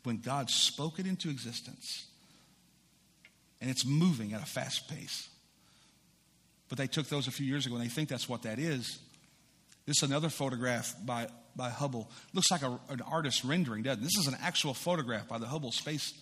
When 0.04 0.18
God 0.18 0.50
spoke 0.50 1.00
it 1.00 1.06
into 1.06 1.30
existence, 1.30 2.06
and 3.60 3.68
it's 3.70 3.84
moving 3.84 4.34
at 4.34 4.42
a 4.42 4.46
fast 4.46 4.88
pace. 4.88 5.28
But 6.68 6.78
they 6.78 6.86
took 6.86 7.08
those 7.08 7.28
a 7.28 7.30
few 7.30 7.46
years 7.46 7.66
ago, 7.66 7.76
and 7.76 7.84
they 7.84 7.88
think 7.88 8.08
that's 8.08 8.28
what 8.28 8.42
that 8.42 8.58
is. 8.58 8.98
This 9.86 10.02
is 10.02 10.08
another 10.08 10.28
photograph 10.28 10.94
by, 11.04 11.28
by 11.54 11.70
Hubble. 11.70 12.10
Looks 12.34 12.50
like 12.50 12.62
a, 12.62 12.78
an 12.88 13.00
artist's 13.02 13.44
rendering, 13.44 13.84
doesn't 13.84 14.02
it? 14.02 14.04
This 14.04 14.18
is 14.18 14.26
an 14.26 14.36
actual 14.42 14.74
photograph 14.74 15.28
by 15.28 15.38
the 15.38 15.46
Hubble 15.46 15.70
Space 15.70 16.12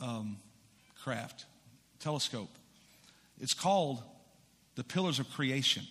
um, 0.00 0.36
Craft 1.02 1.46
Telescope. 1.98 2.50
It's 3.40 3.54
called 3.54 4.02
The 4.74 4.84
Pillars 4.84 5.18
of 5.18 5.30
Creation. 5.30 5.84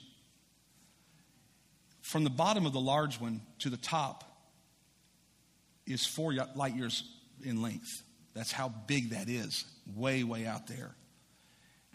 From 2.01 2.23
the 2.23 2.29
bottom 2.29 2.65
of 2.65 2.73
the 2.73 2.79
large 2.79 3.19
one 3.19 3.41
to 3.59 3.69
the 3.69 3.77
top 3.77 4.23
is 5.85 6.05
four 6.05 6.33
light 6.55 6.75
years 6.75 7.03
in 7.43 7.61
length. 7.61 8.03
That's 8.33 8.51
how 8.51 8.69
big 8.69 9.09
that 9.09 9.29
is, 9.29 9.65
way, 9.95 10.23
way 10.23 10.45
out 10.45 10.67
there. 10.67 10.91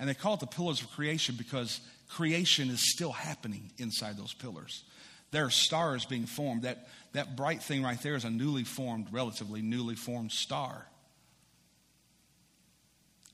And 0.03 0.09
they 0.09 0.15
call 0.15 0.35
it 0.35 0.41
the 0.41 0.49
pillars 0.49 0.83
of 0.83 0.91
creation 0.91 1.37
because 1.39 1.81
creation 2.09 2.71
is 2.71 2.91
still 2.91 3.13
happening 3.13 3.71
inside 3.79 4.17
those 4.17 4.35
pillars. 4.35 4.83
There 5.31 5.45
are 5.45 5.51
stars 5.51 6.05
being 6.05 6.27
formed. 6.27 6.63
That, 6.63 6.89
that 7.13 7.37
bright 7.37 7.63
thing 7.63 7.85
right 7.85 8.03
there 8.03 8.17
is 8.17 8.25
a 8.25 8.31
newly 8.31 8.65
formed, 8.65 9.07
relatively 9.13 9.63
newly 9.63 9.95
formed 9.95 10.33
star. 10.33 10.89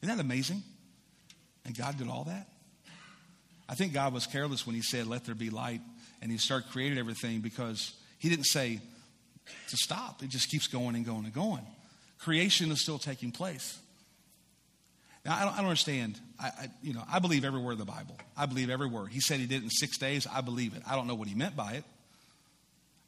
Isn't 0.03 0.15
that 0.15 0.23
amazing? 0.23 0.63
And 1.65 1.75
God 1.75 1.97
did 1.97 2.07
all 2.07 2.25
that? 2.25 2.49
I 3.67 3.75
think 3.75 3.95
God 3.95 4.13
was 4.13 4.27
careless 4.27 4.67
when 4.67 4.77
He 4.77 4.83
said, 4.83 5.07
Let 5.07 5.25
there 5.25 5.35
be 5.35 5.49
light, 5.49 5.81
and 6.21 6.31
He 6.31 6.37
started 6.37 6.71
creating 6.71 6.99
everything 6.99 7.41
because 7.41 7.95
He 8.19 8.29
didn't 8.29 8.45
say 8.45 8.79
to 9.71 9.77
stop. 9.79 10.23
It 10.23 10.29
just 10.29 10.51
keeps 10.51 10.67
going 10.67 10.97
and 10.97 11.07
going 11.07 11.25
and 11.25 11.33
going. 11.33 11.67
Creation 12.19 12.71
is 12.71 12.83
still 12.83 12.99
taking 12.99 13.33
place. 13.33 13.79
Now, 15.25 15.37
I 15.37 15.45
don't, 15.45 15.53
I 15.53 15.57
don't 15.57 15.67
understand. 15.67 16.21
I, 16.39 16.47
I, 16.47 16.69
you 16.83 16.95
know, 16.95 17.03
I 17.11 17.19
believe 17.19 17.45
every 17.45 17.61
word 17.61 17.73
of 17.73 17.79
the 17.79 17.85
Bible. 17.85 18.17
I 18.37 18.47
believe 18.47 18.71
every 18.71 18.87
word. 18.87 19.13
He 19.13 19.21
said 19.21 19.41
he 19.41 19.47
did 19.47 19.63
it 19.63 19.65
in 19.65 19.71
six 19.71 19.99
days. 19.99 20.27
I 20.27 20.41
believe 20.41 20.75
it. 20.75 20.83
I 20.89 20.95
don't 20.97 21.07
know 21.07 21.15
what 21.15 21.29
he 21.29 21.35
meant 21.35 21.57
by 21.57 21.73
it. 21.73 21.85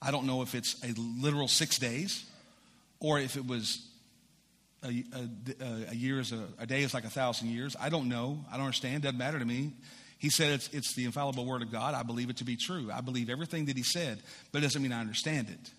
I 0.02 0.10
don't 0.10 0.26
know 0.26 0.42
if 0.42 0.54
it's 0.54 0.82
a 0.82 0.92
literal 0.96 1.48
six 1.48 1.78
days 1.78 2.24
or 3.00 3.18
if 3.18 3.36
it 3.36 3.46
was 3.46 3.86
a, 4.82 5.04
a, 5.14 5.90
a 5.90 5.94
year 5.94 6.20
is 6.20 6.32
a, 6.32 6.42
a, 6.58 6.66
day 6.66 6.82
is 6.82 6.94
like 6.94 7.04
a 7.04 7.10
thousand 7.10 7.48
years. 7.48 7.76
I 7.78 7.90
don't 7.90 8.08
know. 8.08 8.38
I 8.50 8.56
don't 8.56 8.66
understand. 8.66 9.02
Doesn't 9.02 9.18
matter 9.18 9.38
to 9.38 9.44
me. 9.44 9.72
He 10.18 10.30
said 10.30 10.52
it's, 10.52 10.68
it's 10.68 10.94
the 10.94 11.04
infallible 11.04 11.46
word 11.46 11.62
of 11.62 11.70
God. 11.70 11.94
I 11.94 12.02
believe 12.02 12.30
it 12.30 12.38
to 12.38 12.44
be 12.44 12.56
true. 12.56 12.90
I 12.92 13.00
believe 13.00 13.30
everything 13.30 13.66
that 13.66 13.76
he 13.76 13.82
said, 13.82 14.20
but 14.52 14.58
it 14.58 14.62
doesn't 14.62 14.82
mean 14.82 14.92
I 14.92 15.00
understand 15.00 15.48
it. 15.48 15.70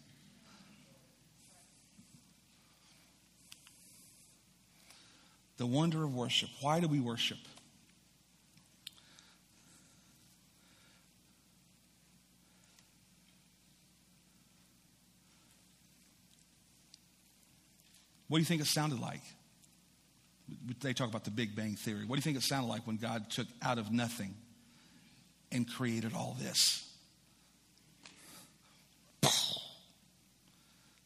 The 5.62 5.68
wonder 5.68 6.04
of 6.04 6.16
worship. 6.16 6.50
Why 6.60 6.80
do 6.80 6.88
we 6.88 7.00
worship? 7.00 7.38
What 18.28 18.38
do 18.38 18.42
you 18.42 18.46
think 18.46 18.62
it 18.62 18.66
sounded 18.66 19.00
like? 19.00 19.22
They 20.82 20.94
talk 20.94 21.08
about 21.08 21.26
the 21.26 21.30
Big 21.30 21.56
Bang 21.56 21.76
Theory. 21.76 22.06
What 22.06 22.16
do 22.16 22.18
you 22.18 22.24
think 22.24 22.38
it 22.38 22.42
sounded 22.42 22.68
like 22.68 22.88
when 22.88 22.98
God 22.98 23.30
took 23.30 23.46
out 23.62 23.78
of 23.78 23.92
nothing 23.92 24.34
and 25.52 25.72
created 25.72 26.16
all 26.16 26.36
this? 26.42 26.90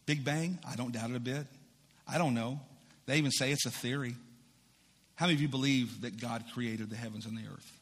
Big 0.06 0.24
Bang? 0.24 0.60
I 0.66 0.78
don't 0.78 0.94
doubt 0.94 1.10
it 1.10 1.18
a 1.18 1.20
bit. 1.20 1.46
I 2.08 2.18
don't 2.18 2.36
know. 2.36 2.62
They 3.06 3.18
even 3.18 3.32
say 3.32 3.52
it's 3.52 3.66
a 3.66 3.70
theory. 3.70 4.16
How 5.16 5.26
many 5.26 5.36
of 5.36 5.42
you 5.42 5.48
believe 5.48 6.02
that 6.02 6.20
God 6.20 6.44
created 6.54 6.90
the 6.90 6.96
heavens 6.96 7.26
and 7.26 7.38
the 7.38 7.48
earth? 7.50 7.80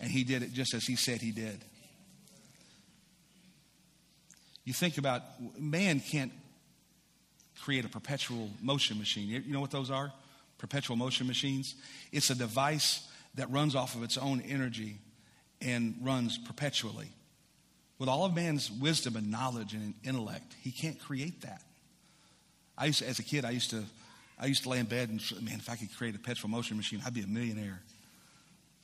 And 0.00 0.10
He 0.10 0.24
did 0.24 0.42
it 0.42 0.52
just 0.52 0.74
as 0.74 0.84
He 0.84 0.96
said 0.96 1.20
He 1.20 1.30
did. 1.30 1.64
You 4.64 4.72
think 4.72 4.98
about 4.98 5.22
man 5.58 6.00
can't 6.00 6.32
create 7.62 7.84
a 7.84 7.88
perpetual 7.88 8.50
motion 8.62 8.98
machine. 8.98 9.28
You 9.28 9.52
know 9.52 9.60
what 9.60 9.70
those 9.70 9.90
are? 9.90 10.12
Perpetual 10.58 10.96
motion 10.96 11.26
machines. 11.26 11.74
It's 12.12 12.30
a 12.30 12.34
device 12.34 13.06
that 13.34 13.50
runs 13.50 13.74
off 13.74 13.94
of 13.94 14.02
its 14.02 14.16
own 14.16 14.40
energy 14.42 14.98
and 15.60 15.96
runs 16.02 16.38
perpetually. 16.38 17.08
With 17.98 18.08
all 18.08 18.24
of 18.24 18.34
man's 18.34 18.70
wisdom 18.70 19.16
and 19.16 19.30
knowledge 19.30 19.74
and 19.74 19.94
intellect, 20.04 20.54
he 20.60 20.70
can't 20.70 20.98
create 20.98 21.42
that. 21.42 21.62
I 22.76 22.86
used 22.86 23.00
to, 23.00 23.08
as 23.08 23.18
a 23.18 23.22
kid, 23.22 23.44
I 23.44 23.50
used 23.50 23.70
to 23.70 23.84
I 24.40 24.46
used 24.46 24.62
to 24.62 24.70
lay 24.70 24.78
in 24.78 24.86
bed 24.86 25.10
and, 25.10 25.22
man, 25.42 25.58
if 25.58 25.68
I 25.68 25.76
could 25.76 25.94
create 25.94 26.14
a 26.14 26.18
perpetual 26.18 26.48
motion 26.48 26.78
machine, 26.78 27.02
I'd 27.04 27.12
be 27.12 27.20
a 27.20 27.26
millionaire. 27.26 27.82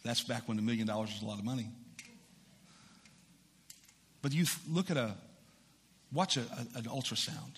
That's 0.05 0.23
back 0.23 0.47
when 0.47 0.59
a 0.59 0.63
million 0.63 0.87
dollars 0.87 1.11
was 1.15 1.23
a 1.23 1.25
lot 1.25 1.39
of 1.39 1.45
money. 1.47 1.71
But 4.21 4.33
you 4.33 4.45
look 4.69 4.91
at 4.91 4.99
a, 4.99 5.15
watch 6.13 6.37
a, 6.37 6.41
a, 6.41 6.79
an 6.79 6.85
ultrasound 6.85 7.57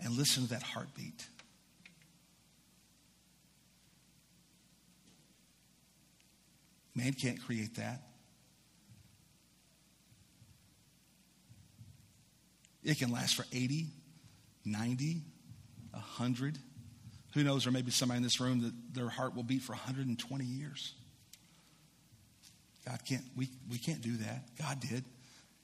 and 0.00 0.16
listen 0.16 0.42
to 0.44 0.50
that 0.50 0.62
heartbeat. 0.64 1.26
Man 6.96 7.12
can't 7.12 7.40
create 7.40 7.76
that. 7.76 8.02
It 12.82 12.98
can 12.98 13.12
last 13.12 13.36
for 13.36 13.46
80, 13.52 13.86
90, 14.64 15.22
a 15.94 15.98
hundred. 15.98 16.58
Who 17.34 17.42
knows, 17.42 17.66
or 17.66 17.70
maybe 17.70 17.90
somebody 17.90 18.18
in 18.18 18.22
this 18.22 18.40
room 18.40 18.60
that 18.62 18.72
their 18.94 19.08
heart 19.08 19.34
will 19.34 19.42
beat 19.42 19.62
for 19.62 19.72
120 19.72 20.44
years. 20.44 20.94
God 22.86 22.98
can't, 23.08 23.24
we, 23.36 23.48
we 23.70 23.78
can't 23.78 24.02
do 24.02 24.16
that. 24.18 24.44
God 24.58 24.80
did. 24.80 25.04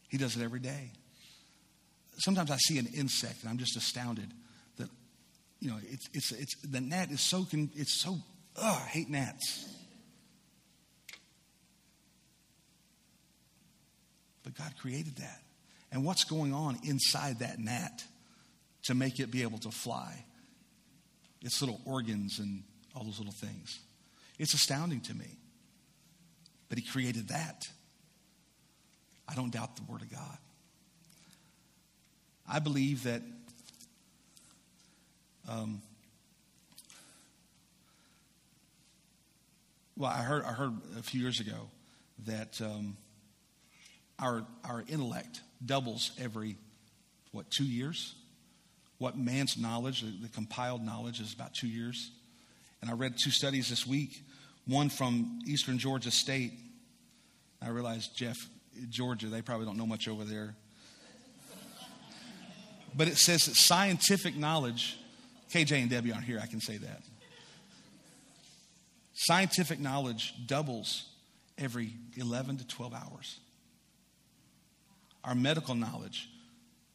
He 0.09 0.19
does 0.19 0.37
it 0.37 0.43
every 0.43 0.61
day. 0.61 0.93
Sometimes 2.19 2.51
I 2.51 2.57
see 2.57 2.79
an 2.79 2.87
insect 2.97 3.43
and 3.43 3.51
I'm 3.51 3.59
just 3.59 3.77
astounded 3.77 4.33
that, 4.77 4.89
you 5.61 5.71
know, 5.71 5.79
it's, 5.83 6.09
it's, 6.15 6.33
it's, 6.33 6.57
the 6.63 6.81
gnat 6.81 7.11
is 7.11 7.21
so, 7.21 7.45
can 7.45 7.71
it's 7.75 8.01
so, 8.03 8.19
ugh, 8.57 8.83
I 8.83 8.89
hate 8.89 9.11
gnats. 9.11 9.69
But 14.43 14.57
God 14.57 14.73
created 14.81 15.17
that. 15.17 15.43
And 15.93 16.05
what's 16.05 16.25
going 16.25 16.55
on 16.55 16.79
inside 16.85 17.41
that 17.41 17.59
gnat? 17.59 18.05
To 18.85 18.95
make 18.95 19.21
it 19.21 19.31
be 19.31 19.43
able 19.43 19.59
to 19.59 19.71
fly. 19.71 20.25
Its 21.43 21.61
little 21.61 21.81
organs 21.85 22.39
and 22.39 22.63
all 22.95 23.05
those 23.05 23.19
little 23.19 23.33
things. 23.33 23.79
It's 24.39 24.55
astounding 24.55 25.01
to 25.03 25.15
me. 25.15 25.39
But 26.69 26.79
he 26.79 26.85
created 26.85 27.29
that. 27.29 27.69
I 29.29 29.35
don't 29.35 29.53
doubt 29.53 29.77
the 29.77 29.83
Word 29.91 30.03
of 30.03 30.11
God. 30.11 30.39
I 32.47 32.59
believe 32.59 33.05
that 33.05 33.23
um, 35.49 35.81
well, 39.97 40.11
I 40.11 40.23
heard, 40.23 40.45
I 40.45 40.53
heard 40.53 40.75
a 40.99 41.03
few 41.03 41.21
years 41.21 41.41
ago 41.41 41.71
that 42.27 42.61
um, 42.61 42.97
our, 44.19 44.45
our 44.65 44.85
intellect 44.89 45.41
doubles 45.65 46.13
every, 46.21 46.57
what, 47.33 47.51
two 47.51 47.65
years? 47.65 48.15
What 48.99 49.17
man's 49.17 49.57
knowledge, 49.57 50.03
the, 50.03 50.13
the 50.23 50.29
compiled 50.29 50.85
knowledge, 50.85 51.21
is 51.21 51.33
about 51.33 51.55
two 51.55 51.69
years. 51.69 52.11
And 52.81 52.91
I 52.91 52.95
read 52.95 53.15
two 53.23 53.31
studies 53.31 53.69
this 53.69 53.87
week 53.87 54.23
one 54.67 54.91
from 54.91 55.39
Eastern 55.47 55.79
Georgia 55.79 56.11
State. 56.11 56.53
I 57.63 57.69
realized, 57.71 58.15
Jeff, 58.15 58.37
Georgia, 58.91 59.27
they 59.27 59.41
probably 59.41 59.65
don't 59.65 59.79
know 59.79 59.87
much 59.87 60.07
over 60.09 60.25
there. 60.25 60.55
But 62.95 63.09
it 63.09 63.17
says 63.17 63.43
that 63.47 63.55
scientific 63.55 64.37
knowledge, 64.37 64.99
KJ 65.53 65.81
and 65.81 65.91
Debbie 65.91 66.13
aren't 66.13 66.25
here, 66.25 66.39
I 66.43 66.47
can 66.47 66.61
say 66.61 66.77
that. 66.77 67.03
Scientific 69.15 69.81
knowledge 69.81 70.35
doubles 70.47 71.07
every 71.57 71.95
11 72.17 72.59
to 72.59 72.67
12 72.67 72.95
hours. 72.95 73.41
Our 75.25 75.35
medical 75.35 75.75
knowledge 75.75 76.29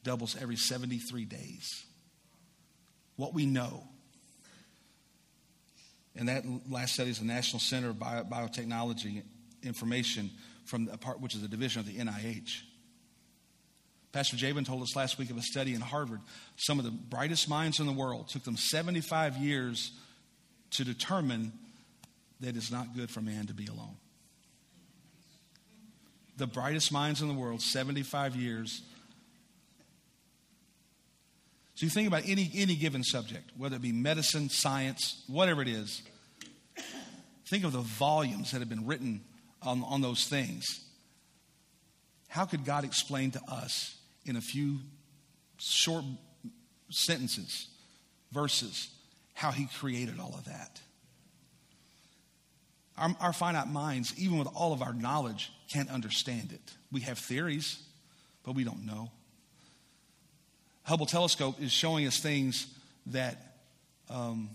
doubles 0.04 0.38
every 0.40 0.56
73 0.56 1.26
days 1.26 1.86
what 3.16 3.34
we 3.34 3.46
know. 3.46 3.84
And 6.16 6.30
that 6.30 6.44
last 6.70 6.94
study 6.94 7.10
is 7.10 7.20
the 7.20 7.26
National 7.26 7.60
Center 7.60 7.90
of 7.90 8.00
Bio- 8.00 8.24
Biotechnology 8.24 9.24
information 9.64 10.30
from 10.66 10.86
the 10.86 10.98
part, 10.98 11.20
which 11.22 11.36
is 11.36 11.44
a 11.44 11.48
division 11.48 11.80
of 11.80 11.86
the 11.88 11.98
NIH. 11.98 12.62
Pastor 14.12 14.38
Jabin 14.38 14.64
told 14.64 14.84
us 14.84 14.96
last 14.96 15.18
week 15.18 15.32
of 15.32 15.38
a 15.38 15.42
study 15.42 15.74
in 15.74 15.82
Harvard. 15.82 16.22
Some 16.56 16.78
of 16.78 16.86
the 16.86 16.92
brightest 16.92 17.50
minds 17.50 17.80
in 17.80 17.88
the 17.88 17.94
world 17.94 18.30
took 18.30 18.44
them 18.44 18.58
75 18.58 19.38
years 19.38 19.92
to 20.72 20.84
determine 20.84 21.52
that 22.40 22.56
it's 22.56 22.72
not 22.72 22.96
good 22.96 23.10
for 23.10 23.22
man 23.22 23.48
to 23.48 23.54
be 23.54 23.66
alone. 23.66 23.96
The 26.38 26.46
brightest 26.46 26.92
minds 26.92 27.22
in 27.22 27.28
the 27.28 27.34
world, 27.34 27.62
75 27.62 28.36
years. 28.36 28.84
So 31.76 31.86
you 31.86 31.90
think 31.90 32.08
about 32.08 32.24
any, 32.28 32.52
any 32.56 32.76
given 32.76 33.04
subject, 33.04 33.52
whether 33.58 33.78
it 33.78 33.82
be 33.82 33.92
medicine, 33.92 34.50
science, 34.50 35.24
whatever 35.28 35.62
it 35.62 35.68
is. 35.68 36.04
Think 37.48 37.64
of 37.64 37.72
the 37.72 37.82
volumes 37.82 38.52
that 38.52 38.60
have 38.60 38.70
been 38.70 38.86
written 38.86 39.22
on, 39.62 39.84
on 39.84 40.02
those 40.02 40.26
things. 40.28 40.66
How 42.28 42.46
could 42.46 42.66
God 42.66 42.84
explain 42.84 43.32
to 43.32 43.42
us 43.48 43.96
in 44.26 44.36
a 44.36 44.42
few 44.42 44.80
short 45.58 46.06
sentences, 46.90 47.68
verses, 48.32 48.90
how 49.34 49.52
He 49.52 49.68
created 49.80 50.20
all 50.20 50.34
of 50.36 50.46
that? 50.46 50.82
Our, 52.98 53.16
our, 53.20 53.34
finite 53.34 53.68
minds, 53.68 54.14
even 54.18 54.38
with 54.38 54.48
all 54.56 54.74
of 54.74 54.84
our 54.84 54.94
knowledge, 54.94 55.52
can't 55.74 55.90
understand 55.90 56.52
it. 56.52 56.62
We 56.92 57.02
have 57.02 57.18
theories, 57.18 57.82
but 58.44 58.54
we 58.54 58.64
don't 58.64 58.86
know. 58.86 59.10
Hubble 60.84 61.06
telescope 61.06 61.62
is 61.62 61.72
showing 61.72 62.06
us 62.08 62.20
things 62.20 62.68
that 63.08 63.58
um, 64.10 64.50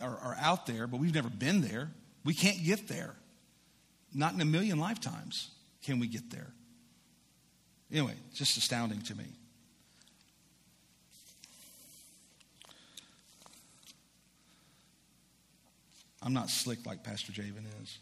are, 0.00 0.16
are 0.18 0.36
out 0.40 0.66
there, 0.66 0.86
but 0.86 1.00
we've 1.00 1.14
never 1.14 1.28
been 1.28 1.60
there. 1.60 1.90
We 2.24 2.34
can't 2.34 2.62
get 2.64 2.88
there. 2.88 3.14
Not 4.14 4.34
in 4.34 4.40
a 4.40 4.44
million 4.44 4.78
lifetimes 4.78 5.50
can 5.82 5.98
we 5.98 6.06
get 6.06 6.30
there. 6.30 6.48
Anyway, 7.92 8.14
just 8.34 8.56
astounding 8.56 9.00
to 9.02 9.14
me. 9.16 9.24
I'm 16.22 16.32
not 16.32 16.50
slick 16.50 16.84
like 16.84 17.04
Pastor 17.04 17.30
Javen 17.30 17.64
is. 17.82 17.98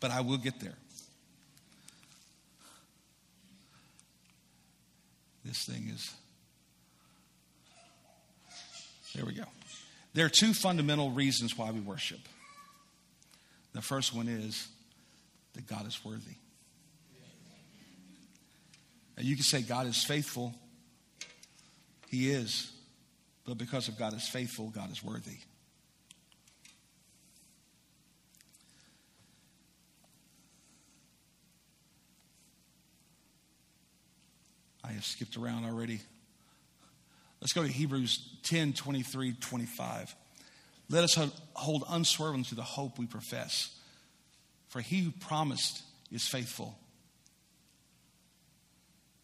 But 0.00 0.10
I 0.10 0.22
will 0.22 0.38
get 0.38 0.60
there. 0.60 0.76
This 5.48 5.64
thing 5.64 5.90
is. 5.94 6.14
There 9.14 9.24
we 9.24 9.32
go. 9.32 9.44
There 10.12 10.26
are 10.26 10.30
two 10.30 10.52
fundamental 10.52 11.10
reasons 11.10 11.56
why 11.56 11.70
we 11.70 11.80
worship. 11.80 12.20
The 13.72 13.80
first 13.80 14.14
one 14.14 14.28
is 14.28 14.68
that 15.54 15.66
God 15.66 15.86
is 15.86 16.04
worthy. 16.04 16.34
Now 19.16 19.22
you 19.22 19.36
can 19.36 19.44
say 19.44 19.62
God 19.62 19.86
is 19.86 20.04
faithful. 20.04 20.52
He 22.10 22.30
is. 22.30 22.70
But 23.46 23.56
because 23.56 23.88
of 23.88 23.98
God 23.98 24.12
is 24.12 24.28
faithful, 24.28 24.66
God 24.68 24.92
is 24.92 25.02
worthy. 25.02 25.38
I 34.88 34.92
have 34.92 35.04
skipped 35.04 35.36
around 35.36 35.66
already. 35.66 36.00
Let's 37.40 37.52
go 37.52 37.62
to 37.62 37.68
Hebrews 37.68 38.38
10 38.44 38.72
23, 38.72 39.34
25. 39.34 40.14
Let 40.88 41.04
us 41.04 41.18
hold 41.52 41.84
unswerving 41.90 42.44
to 42.44 42.54
the 42.54 42.62
hope 42.62 42.98
we 42.98 43.06
profess. 43.06 43.74
For 44.68 44.80
he 44.80 45.00
who 45.00 45.10
promised 45.10 45.82
is 46.10 46.26
faithful. 46.26 46.78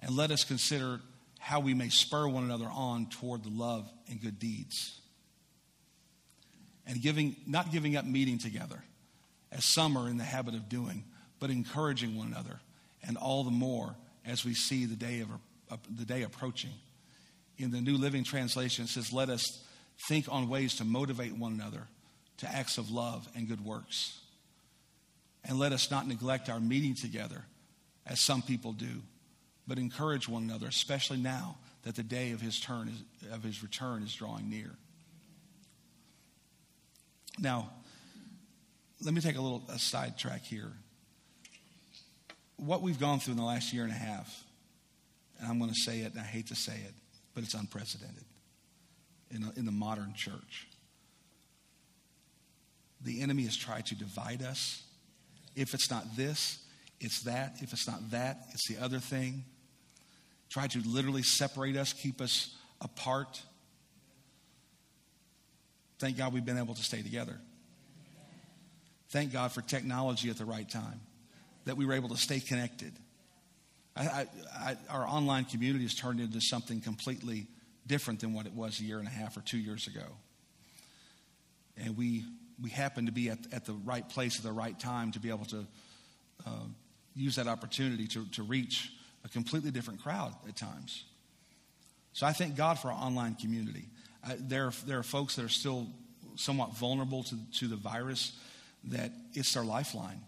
And 0.00 0.14
let 0.14 0.31
us 0.31 0.44
consider 0.44 1.00
how 1.38 1.61
we 1.61 1.72
may 1.72 1.88
spur 1.88 2.29
one 2.29 2.44
another 2.44 2.68
on 2.70 3.07
toward 3.07 3.42
the 3.42 3.50
love 3.50 3.90
and 4.09 4.20
good 4.20 4.38
deeds. 4.38 5.00
And 6.87 7.00
giving, 7.00 7.37
not 7.46 7.72
giving 7.72 7.96
up 7.96 8.05
meeting 8.05 8.38
together, 8.38 8.85
as 9.50 9.64
some 9.64 9.96
are 9.96 10.09
in 10.11 10.18
the 10.18 10.24
habit 10.24 10.55
of 10.55 10.68
doing, 10.68 11.05
but 11.40 11.48
encouraging 11.48 12.18
one 12.18 12.27
another, 12.27 12.61
and 13.03 13.16
all 13.16 13.44
the 13.44 13.50
more 13.50 13.96
as 14.27 14.44
we 14.44 14.55
see 14.55 14.85
the 14.85 14.96
day, 14.96 15.20
of, 15.20 15.29
the 15.95 16.05
day 16.05 16.23
approaching. 16.23 16.73
In 17.57 17.71
the 17.71 17.81
New 17.81 17.97
Living 17.97 18.25
Translation, 18.25 18.85
it 18.85 18.89
says, 18.89 19.13
Let 19.13 19.29
us 19.29 19.63
think 20.09 20.27
on 20.29 20.49
ways 20.49 20.77
to 20.77 20.85
motivate 20.85 21.33
one 21.37 21.53
another 21.53 21.87
to 22.39 22.49
acts 22.53 22.79
of 22.79 22.91
love 22.91 23.29
and 23.35 23.49
good 23.49 23.65
works. 23.65 24.21
And 25.45 25.59
let 25.59 25.73
us 25.73 25.91
not 25.91 26.09
neglect 26.09 26.49
our 26.49 26.61
meeting 26.61 26.95
together, 26.95 27.45
as 28.07 28.21
some 28.21 28.43
people 28.43 28.73
do, 28.73 29.03
but 29.67 29.79
encourage 29.79 30.29
one 30.29 30.43
another, 30.43 30.67
especially 30.67 31.19
now 31.19 31.57
that 31.83 31.95
the 31.95 32.03
day 32.03 32.33
of 32.33 32.41
his 32.41 32.59
turn 32.59 32.89
is, 32.89 33.33
of 33.33 33.43
his 33.43 33.63
return 33.63 34.03
is 34.03 34.15
drawing 34.15 34.49
near. 34.49 34.71
Now, 37.39 37.71
let 39.03 39.13
me 39.13 39.21
take 39.21 39.37
a 39.37 39.41
little 39.41 39.63
sidetrack 39.77 40.43
here. 40.45 40.73
What 42.57 42.81
we've 42.81 42.99
gone 42.99 43.21
through 43.21 43.33
in 43.33 43.39
the 43.39 43.45
last 43.45 43.73
year 43.73 43.83
and 43.85 43.93
a 43.93 43.97
half, 43.97 44.45
and 45.44 45.52
I'm 45.52 45.59
going 45.59 45.70
to 45.70 45.80
say 45.80 46.00
it, 46.00 46.12
and 46.12 46.20
I 46.20 46.24
hate 46.24 46.46
to 46.46 46.54
say 46.54 46.72
it, 46.72 46.94
but 47.35 47.44
it's 47.44 47.52
unprecedented 47.52 48.24
in, 49.30 49.44
a, 49.44 49.52
in 49.59 49.66
the 49.66 49.72
modern 49.72 50.14
church. 50.14 50.68
The 53.02 53.20
enemy 53.20 53.42
has 53.42 53.54
tried 53.54 53.85
to 53.87 53.94
divide 53.94 54.42
us. 54.42 54.83
If 55.54 55.74
it's 55.74 55.90
not 55.90 56.16
this, 56.16 56.64
it's 56.98 57.24
that. 57.24 57.57
If 57.61 57.74
it's 57.74 57.87
not 57.87 58.11
that, 58.12 58.46
it's 58.52 58.66
the 58.68 58.83
other 58.83 58.98
thing. 58.98 59.44
Try 60.48 60.66
to 60.68 60.80
literally 60.87 61.22
separate 61.22 61.76
us, 61.76 61.92
keep 61.92 62.22
us 62.22 62.54
apart. 62.80 63.42
Thank 65.98 66.16
God 66.16 66.33
we've 66.33 66.44
been 66.44 66.59
able 66.59 66.74
to 66.74 66.83
stay 66.83 67.02
together. 67.02 67.38
Thank 69.11 69.30
God 69.30 69.52
for 69.52 69.61
technology 69.61 70.30
at 70.30 70.38
the 70.38 70.46
right 70.46 70.68
time, 70.68 71.00
that 71.66 71.76
we 71.76 71.85
were 71.85 71.92
able 71.92 72.09
to 72.09 72.16
stay 72.16 72.40
connected. 72.40 72.94
I, 73.96 74.26
I, 74.52 74.76
our 74.90 75.07
online 75.07 75.44
community 75.44 75.85
has 75.85 75.94
turned 75.94 76.20
into 76.20 76.40
something 76.40 76.80
completely 76.80 77.46
different 77.87 78.20
than 78.20 78.33
what 78.33 78.46
it 78.46 78.52
was 78.52 78.80
a 78.80 78.83
year 78.83 78.98
and 78.98 79.07
a 79.07 79.11
half 79.11 79.37
or 79.37 79.40
two 79.40 79.59
years 79.59 79.87
ago. 79.87 80.07
And 81.76 81.96
we, 81.96 82.24
we 82.61 82.70
happen 82.70 83.07
to 83.07 83.12
be 83.12 83.30
at, 83.30 83.38
at 83.52 83.64
the 83.64 83.72
right 83.72 84.09
place 84.09 84.38
at 84.38 84.44
the 84.44 84.52
right 84.52 84.78
time 84.78 85.12
to 85.12 85.20
be 85.20 85.28
able 85.28 85.44
to 85.46 85.66
uh, 86.46 86.66
use 87.14 87.37
that 87.37 87.46
opportunity 87.46 88.07
to, 88.09 88.26
to 88.33 88.42
reach 88.42 88.90
a 89.24 89.28
completely 89.28 89.70
different 89.70 90.02
crowd 90.02 90.35
at 90.48 90.57
times. 90.57 91.04
So 92.12 92.26
I 92.26 92.33
thank 92.33 92.57
God 92.57 92.78
for 92.78 92.88
our 92.88 92.98
online 92.98 93.35
community. 93.35 93.87
I, 94.26 94.37
there, 94.38 94.72
there 94.87 94.98
are 94.98 95.04
folks 95.04 95.37
that 95.37 95.44
are 95.44 95.48
still 95.48 95.88
somewhat 96.37 96.76
vulnerable 96.76 97.22
to, 97.24 97.37
to 97.59 97.68
the 97.68 97.76
virus, 97.76 98.33
that 98.85 99.12
it's 99.35 99.54
their 99.54 99.64
lifeline 99.64 100.20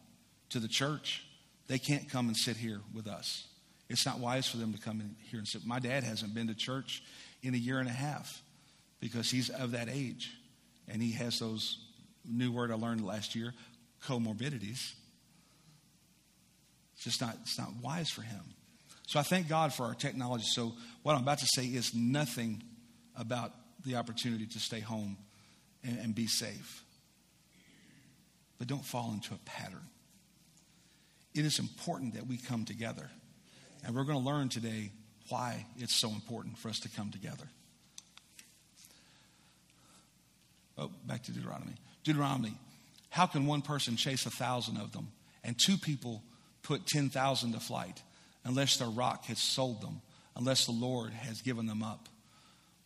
to 0.50 0.60
the 0.60 0.68
church. 0.68 1.24
They 1.68 1.78
can't 1.78 2.08
come 2.08 2.28
and 2.28 2.36
sit 2.36 2.56
here 2.56 2.80
with 2.94 3.06
us. 3.06 3.46
It's 3.88 4.04
not 4.04 4.18
wise 4.18 4.48
for 4.48 4.56
them 4.56 4.72
to 4.72 4.80
come 4.80 5.00
in 5.00 5.14
here 5.30 5.38
and 5.38 5.46
sit. 5.46 5.64
My 5.64 5.78
dad 5.78 6.02
hasn't 6.02 6.34
been 6.34 6.48
to 6.48 6.54
church 6.54 7.02
in 7.42 7.54
a 7.54 7.58
year 7.58 7.78
and 7.78 7.88
a 7.88 7.92
half 7.92 8.42
because 9.00 9.30
he's 9.30 9.48
of 9.48 9.72
that 9.72 9.88
age 9.88 10.30
and 10.88 11.02
he 11.02 11.12
has 11.12 11.38
those 11.38 11.78
new 12.28 12.50
word 12.50 12.70
I 12.70 12.74
learned 12.74 13.04
last 13.04 13.34
year 13.34 13.52
comorbidities. 14.04 14.94
It's 16.94 17.04
just 17.04 17.20
not, 17.20 17.36
it's 17.42 17.58
not 17.58 17.68
wise 17.82 18.10
for 18.10 18.22
him. 18.22 18.40
So 19.06 19.20
I 19.20 19.22
thank 19.22 19.48
God 19.48 19.72
for 19.72 19.84
our 19.84 19.94
technology. 19.94 20.44
So 20.46 20.72
what 21.02 21.14
I'm 21.14 21.22
about 21.22 21.38
to 21.38 21.46
say 21.46 21.66
is 21.66 21.94
nothing 21.94 22.62
about 23.16 23.52
the 23.84 23.96
opportunity 23.96 24.46
to 24.46 24.58
stay 24.58 24.80
home 24.80 25.16
and, 25.84 25.98
and 25.98 26.14
be 26.14 26.26
safe. 26.26 26.84
But 28.58 28.66
don't 28.66 28.84
fall 28.84 29.12
into 29.12 29.34
a 29.34 29.38
pattern. 29.44 29.86
It 31.34 31.44
is 31.44 31.58
important 31.58 32.14
that 32.14 32.26
we 32.26 32.38
come 32.38 32.64
together. 32.64 33.10
And 33.86 33.94
we're 33.94 34.02
going 34.02 34.18
to 34.18 34.24
learn 34.24 34.48
today 34.48 34.90
why 35.28 35.64
it's 35.78 35.94
so 35.94 36.10
important 36.10 36.58
for 36.58 36.68
us 36.68 36.80
to 36.80 36.88
come 36.88 37.12
together. 37.12 37.44
Oh, 40.76 40.90
back 41.06 41.22
to 41.22 41.32
Deuteronomy. 41.32 41.74
Deuteronomy. 42.02 42.52
How 43.10 43.26
can 43.26 43.46
one 43.46 43.62
person 43.62 43.96
chase 43.96 44.26
a 44.26 44.30
thousand 44.30 44.78
of 44.78 44.92
them 44.92 45.12
and 45.44 45.56
two 45.56 45.76
people 45.76 46.22
put 46.64 46.86
10,000 46.86 47.52
to 47.52 47.60
flight 47.60 48.02
unless 48.44 48.76
their 48.76 48.88
rock 48.88 49.26
has 49.26 49.38
sold 49.38 49.80
them, 49.80 50.02
unless 50.34 50.66
the 50.66 50.72
Lord 50.72 51.12
has 51.12 51.40
given 51.40 51.66
them 51.66 51.84
up? 51.84 52.08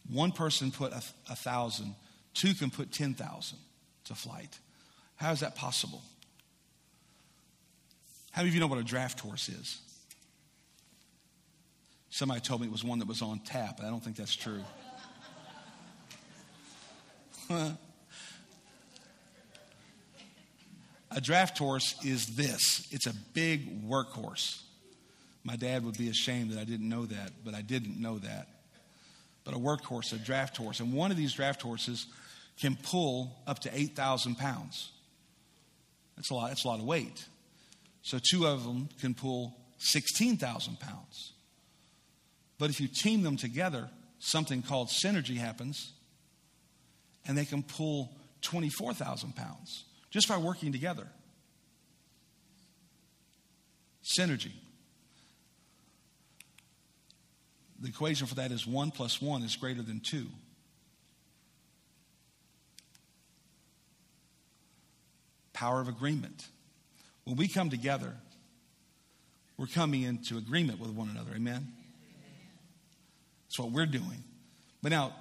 One 0.08 0.32
person 0.32 0.70
put 0.70 0.92
a, 0.92 1.02
a 1.30 1.36
thousand, 1.36 1.94
two 2.34 2.52
can 2.52 2.70
put 2.70 2.92
10,000 2.92 3.58
to 4.04 4.14
flight. 4.14 4.58
How 5.16 5.32
is 5.32 5.40
that 5.40 5.56
possible? 5.56 6.02
How 8.32 8.42
many 8.42 8.50
of 8.50 8.54
you 8.54 8.60
know 8.60 8.66
what 8.66 8.78
a 8.78 8.84
draft 8.84 9.18
horse 9.20 9.48
is? 9.48 9.80
Somebody 12.10 12.40
told 12.40 12.60
me 12.60 12.66
it 12.66 12.72
was 12.72 12.84
one 12.84 12.98
that 12.98 13.08
was 13.08 13.22
on 13.22 13.38
tap, 13.40 13.80
I 13.80 13.84
don't 13.84 14.02
think 14.02 14.16
that's 14.16 14.36
true. 14.36 14.62
A 21.12 21.20
draft 21.20 21.58
horse 21.58 21.96
is 22.04 22.36
this 22.36 22.86
it's 22.90 23.06
a 23.06 23.14
big 23.34 23.88
workhorse. 23.88 24.62
My 25.42 25.56
dad 25.56 25.84
would 25.84 25.96
be 25.96 26.08
ashamed 26.08 26.52
that 26.52 26.60
I 26.60 26.64
didn't 26.64 26.88
know 26.88 27.06
that, 27.06 27.32
but 27.44 27.54
I 27.54 27.62
didn't 27.62 28.00
know 28.00 28.18
that. 28.18 28.46
But 29.42 29.54
a 29.54 29.58
workhorse, 29.58 30.12
a 30.12 30.18
draft 30.18 30.56
horse. 30.56 30.80
And 30.80 30.92
one 30.92 31.10
of 31.10 31.16
these 31.16 31.32
draft 31.32 31.62
horses 31.62 32.06
can 32.60 32.76
pull 32.76 33.34
up 33.46 33.60
to 33.60 33.70
8,000 33.76 34.36
pounds. 34.36 34.90
That's 36.16 36.30
a 36.30 36.34
lot, 36.34 36.48
that's 36.48 36.64
a 36.64 36.68
lot 36.68 36.78
of 36.78 36.84
weight. 36.84 37.24
So 38.02 38.18
two 38.18 38.46
of 38.46 38.64
them 38.64 38.90
can 39.00 39.14
pull 39.14 39.56
16,000 39.78 40.78
pounds. 40.78 41.32
But 42.60 42.68
if 42.68 42.78
you 42.78 42.88
team 42.88 43.22
them 43.22 43.38
together, 43.38 43.88
something 44.18 44.60
called 44.60 44.88
synergy 44.88 45.38
happens, 45.38 45.94
and 47.26 47.36
they 47.36 47.46
can 47.46 47.62
pull 47.62 48.10
24,000 48.42 49.34
pounds 49.34 49.86
just 50.10 50.28
by 50.28 50.36
working 50.36 50.70
together. 50.70 51.06
Synergy. 54.18 54.52
The 57.80 57.88
equation 57.88 58.26
for 58.26 58.34
that 58.34 58.52
is 58.52 58.66
1 58.66 58.90
plus 58.90 59.22
1 59.22 59.42
is 59.42 59.56
greater 59.56 59.80
than 59.80 60.00
2. 60.00 60.26
Power 65.54 65.80
of 65.80 65.88
agreement. 65.88 66.46
When 67.24 67.36
we 67.36 67.48
come 67.48 67.70
together, 67.70 68.16
we're 69.56 69.66
coming 69.66 70.02
into 70.02 70.36
agreement 70.36 70.78
with 70.78 70.90
one 70.90 71.08
another. 71.08 71.30
Amen? 71.34 71.72
That's 73.50 73.58
what 73.58 73.72
we're 73.72 73.86
doing. 73.86 74.22
But 74.80 74.92
now, 74.92 75.12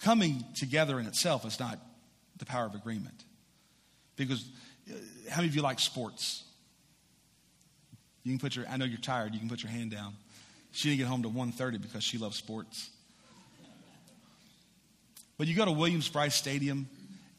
coming 0.00 0.42
together 0.54 0.98
in 0.98 1.04
itself 1.04 1.44
is 1.44 1.60
not 1.60 1.78
the 2.38 2.46
power 2.46 2.64
of 2.64 2.74
agreement. 2.74 3.22
Because 4.16 4.46
uh, 4.90 4.94
how 5.28 5.42
many 5.42 5.48
of 5.48 5.54
you 5.54 5.60
like 5.60 5.78
sports? 5.78 6.44
You 8.22 8.32
can 8.32 8.38
put 8.38 8.56
your, 8.56 8.66
I 8.66 8.78
know 8.78 8.86
you're 8.86 8.96
tired, 8.96 9.34
you 9.34 9.40
can 9.40 9.50
put 9.50 9.62
your 9.62 9.70
hand 9.70 9.90
down. 9.90 10.14
She 10.72 10.88
didn't 10.88 11.00
get 11.00 11.06
home 11.06 11.22
to 11.24 11.28
1.30 11.28 11.82
because 11.82 12.02
she 12.02 12.16
loves 12.16 12.38
sports. 12.38 12.88
But 15.36 15.46
you 15.46 15.54
go 15.54 15.66
to 15.66 15.70
Williams-Brice 15.70 16.34
Stadium 16.34 16.88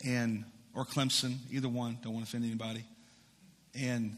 and, 0.05 0.45
or 0.75 0.85
Clemson, 0.85 1.37
either 1.51 1.67
one, 1.67 1.97
don't 2.03 2.13
want 2.13 2.27
to 2.27 2.29
offend 2.29 2.45
anybody. 2.45 2.85
And 3.73 4.15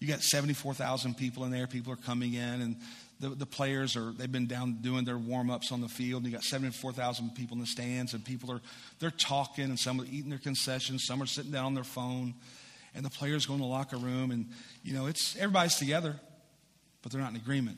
you 0.00 0.08
got 0.08 0.22
74,000 0.22 1.16
people 1.16 1.44
in 1.44 1.52
there. 1.52 1.68
People 1.68 1.92
are 1.92 1.96
coming 1.96 2.34
in, 2.34 2.60
and 2.62 2.76
the, 3.20 3.28
the 3.28 3.46
players 3.46 3.96
are, 3.96 4.12
they've 4.12 4.32
been 4.32 4.46
down 4.46 4.78
doing 4.80 5.04
their 5.04 5.18
warm 5.18 5.50
ups 5.50 5.72
on 5.72 5.82
the 5.82 5.88
field. 5.88 6.24
You 6.24 6.32
got 6.32 6.42
74,000 6.42 7.34
people 7.34 7.54
in 7.54 7.60
the 7.60 7.66
stands, 7.66 8.14
and 8.14 8.24
people 8.24 8.50
are, 8.50 8.60
they're 8.98 9.10
talking, 9.10 9.64
and 9.64 9.78
some 9.78 10.00
are 10.00 10.06
eating 10.06 10.30
their 10.30 10.38
concessions, 10.38 11.04
some 11.04 11.22
are 11.22 11.26
sitting 11.26 11.52
down 11.52 11.66
on 11.66 11.74
their 11.74 11.84
phone. 11.84 12.34
And 12.94 13.04
the 13.04 13.10
players 13.10 13.46
go 13.46 13.54
in 13.54 13.60
the 13.60 13.66
locker 13.66 13.98
room, 13.98 14.30
and, 14.30 14.48
you 14.82 14.94
know, 14.94 15.06
it's 15.06 15.36
everybody's 15.36 15.76
together, 15.76 16.18
but 17.02 17.12
they're 17.12 17.20
not 17.20 17.30
in 17.30 17.36
agreement. 17.36 17.76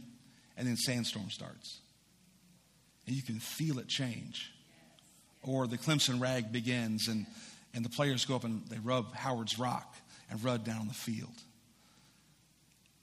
And 0.57 0.67
then 0.67 0.77
sandstorm 0.77 1.29
starts. 1.31 1.81
And 3.07 3.17
you 3.17 3.23
can 3.23 3.41
feel 3.41 3.79
it 3.79 3.89
change. 3.89 4.53
Or 5.43 5.67
the 5.67 5.77
Clemson 5.77 6.21
rag 6.21 6.53
begins, 6.53 7.09
and, 7.09 7.27
and 7.75 7.85
the 7.85 7.91
players 7.91 8.25
go 8.25 8.37
up 8.37 8.45
and 8.45 8.65
they 8.69 8.79
rub 8.79 9.13
Howard's 9.13 9.59
Rock 9.59 9.97
and 10.31 10.43
rub 10.43 10.65
down 10.65 10.87
the 10.87 10.95
field 10.95 11.35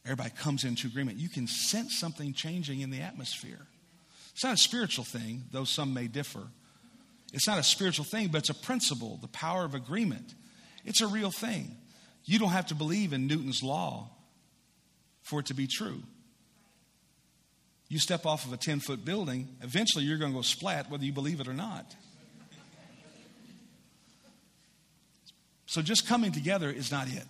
everybody 0.10 0.32
comes 0.32 0.64
into 0.64 0.88
agreement. 0.88 1.20
You 1.20 1.30
can 1.30 1.46
sense 1.46 2.00
something 2.00 2.34
changing 2.34 2.82
in 2.82 2.90
the 2.90 3.02
atmosphere. 3.02 3.68
It's 4.34 4.44
not 4.44 4.56
a 4.56 4.58
spiritual 4.58 5.04
thing, 5.04 5.44
though 5.52 5.66
some 5.66 5.94
may 5.94 6.08
differ. 6.08 6.48
It's 7.32 7.48
not 7.48 7.60
a 7.60 7.64
spiritual 7.64 8.06
thing, 8.06 8.30
but 8.30 8.40
it's 8.40 8.50
a 8.50 8.56
principle, 8.56 9.20
the 9.22 9.28
power 9.28 9.66
of 9.66 9.76
agreement. 9.76 10.34
It's 10.84 11.02
a 11.02 11.08
real 11.08 11.30
thing. 11.30 11.78
You 12.26 12.40
don't 12.40 12.50
have 12.50 12.68
to 12.68 12.76
believe 12.76 13.14
in 13.14 13.28
Newton's 13.28 13.62
law 13.62 14.10
for 15.22 15.42
it 15.42 15.46
to 15.48 15.54
be 15.54 15.68
true. 15.68 16.02
You 17.88 18.00
step 18.00 18.26
off 18.26 18.46
of 18.46 18.54
a 18.54 18.58
10 18.58 18.80
foot 18.80 19.06
building, 19.06 19.48
eventually 19.62 20.06
you're 20.06 20.18
going 20.18 20.32
to 20.32 20.38
go 20.38 20.42
splat 20.42 20.90
whether 20.90 21.06
you 21.06 21.14
believe 21.14 21.40
it 21.40 21.48
or 21.48 21.54
not. 21.54 21.96
So 25.68 25.84
just 25.84 26.08
coming 26.08 26.32
together 26.32 26.72
is 26.72 26.92
not 26.92 27.08
it. 27.08 27.28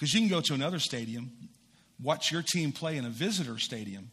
Because 0.00 0.14
you 0.14 0.20
can 0.20 0.30
go 0.30 0.40
to 0.40 0.54
another 0.54 0.78
stadium, 0.78 1.30
watch 2.02 2.32
your 2.32 2.40
team 2.40 2.72
play 2.72 2.96
in 2.96 3.04
a 3.04 3.10
visitor 3.10 3.58
stadium, 3.58 4.10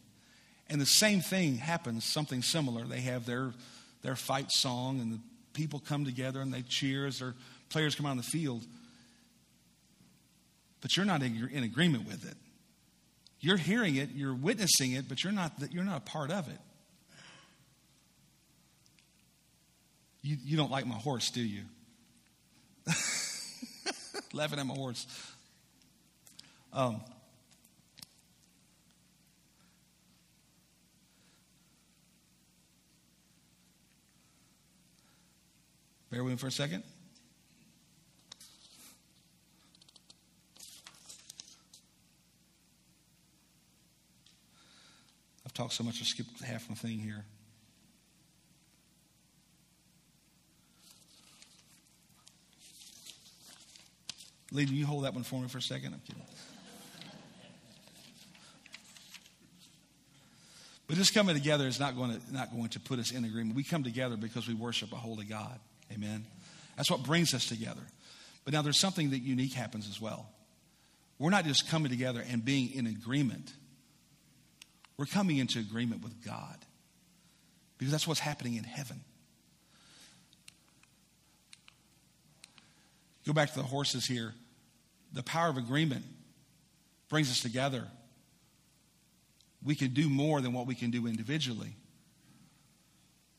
and 0.68 0.78
the 0.78 0.86
same 0.86 1.22
thing 1.22 1.56
happens, 1.56 2.04
something 2.04 2.42
similar. 2.42 2.84
They 2.84 3.00
have 3.00 3.24
their, 3.24 3.54
their 4.02 4.14
fight 4.14 4.52
song, 4.52 5.00
and 5.00 5.14
the 5.14 5.18
people 5.54 5.80
come 5.80 6.04
together 6.04 6.42
and 6.42 6.52
they 6.52 6.60
cheer 6.60 7.06
as 7.06 7.20
their 7.20 7.34
players 7.70 7.94
come 7.94 8.04
out 8.04 8.10
on 8.10 8.16
the 8.18 8.22
field. 8.22 8.66
But 10.82 10.94
you're 10.94 11.06
not 11.06 11.22
in, 11.22 11.48
in 11.50 11.64
agreement 11.64 12.06
with 12.06 12.30
it. 12.30 12.36
You're 13.40 13.56
hearing 13.56 13.96
it, 13.96 14.10
you're 14.14 14.34
witnessing 14.34 14.92
it, 14.92 15.08
but 15.08 15.24
you're 15.24 15.32
not, 15.32 15.52
you're 15.72 15.84
not 15.84 15.96
a 15.96 16.00
part 16.00 16.30
of 16.30 16.48
it. 16.48 16.58
You, 20.20 20.36
you 20.44 20.56
don't 20.58 20.70
like 20.70 20.86
my 20.86 20.96
horse, 20.96 21.30
do 21.30 21.40
you? 21.40 21.62
Laughing 24.34 24.58
at 24.58 24.66
my 24.66 24.74
horse. 24.74 25.06
Um, 26.72 27.00
bear 36.10 36.22
with 36.22 36.32
me 36.32 36.38
for 36.38 36.46
a 36.46 36.52
second. 36.52 36.84
I've 45.44 45.54
talked 45.54 45.72
so 45.72 45.82
much, 45.82 46.00
I 46.00 46.04
skipped 46.04 46.40
half 46.42 46.68
my 46.68 46.74
thing 46.74 46.98
here. 46.98 47.24
Lee, 54.50 54.64
you 54.64 54.86
hold 54.86 55.04
that 55.04 55.14
one 55.14 55.24
for 55.24 55.40
me 55.40 55.48
for 55.48 55.58
a 55.58 55.62
second? 55.62 55.92
I'm 55.92 56.00
kidding. 56.00 56.22
But 60.88 60.96
this 60.96 61.10
coming 61.10 61.36
together 61.36 61.68
is 61.68 61.78
not 61.78 61.96
going, 61.96 62.18
to, 62.18 62.34
not 62.34 62.50
going 62.50 62.70
to 62.70 62.80
put 62.80 62.98
us 62.98 63.12
in 63.12 63.24
agreement. 63.24 63.54
We 63.54 63.62
come 63.62 63.84
together 63.84 64.16
because 64.16 64.48
we 64.48 64.54
worship 64.54 64.90
a 64.92 64.96
holy 64.96 65.26
God. 65.26 65.60
Amen. 65.92 66.24
That's 66.76 66.90
what 66.90 67.02
brings 67.02 67.34
us 67.34 67.46
together. 67.46 67.82
But 68.44 68.54
now 68.54 68.62
there's 68.62 68.80
something 68.80 69.10
that 69.10 69.18
unique 69.18 69.52
happens 69.52 69.86
as 69.88 70.00
well. 70.00 70.30
We're 71.18 71.30
not 71.30 71.44
just 71.44 71.68
coming 71.68 71.90
together 71.90 72.24
and 72.26 72.42
being 72.42 72.72
in 72.72 72.86
agreement. 72.86 73.52
We're 74.96 75.06
coming 75.06 75.36
into 75.36 75.58
agreement 75.58 76.02
with 76.02 76.24
God. 76.24 76.56
Because 77.76 77.92
that's 77.92 78.08
what's 78.08 78.20
happening 78.20 78.56
in 78.56 78.64
heaven. 78.64 79.00
Go 83.26 83.34
back 83.34 83.52
to 83.52 83.58
the 83.58 83.66
horses 83.66 84.06
here. 84.06 84.32
The 85.12 85.22
power 85.22 85.50
of 85.50 85.58
agreement 85.58 86.04
brings 87.10 87.30
us 87.30 87.40
together 87.40 87.84
we 89.64 89.74
can 89.74 89.92
do 89.92 90.08
more 90.08 90.40
than 90.40 90.52
what 90.52 90.66
we 90.66 90.74
can 90.74 90.90
do 90.90 91.06
individually. 91.06 91.74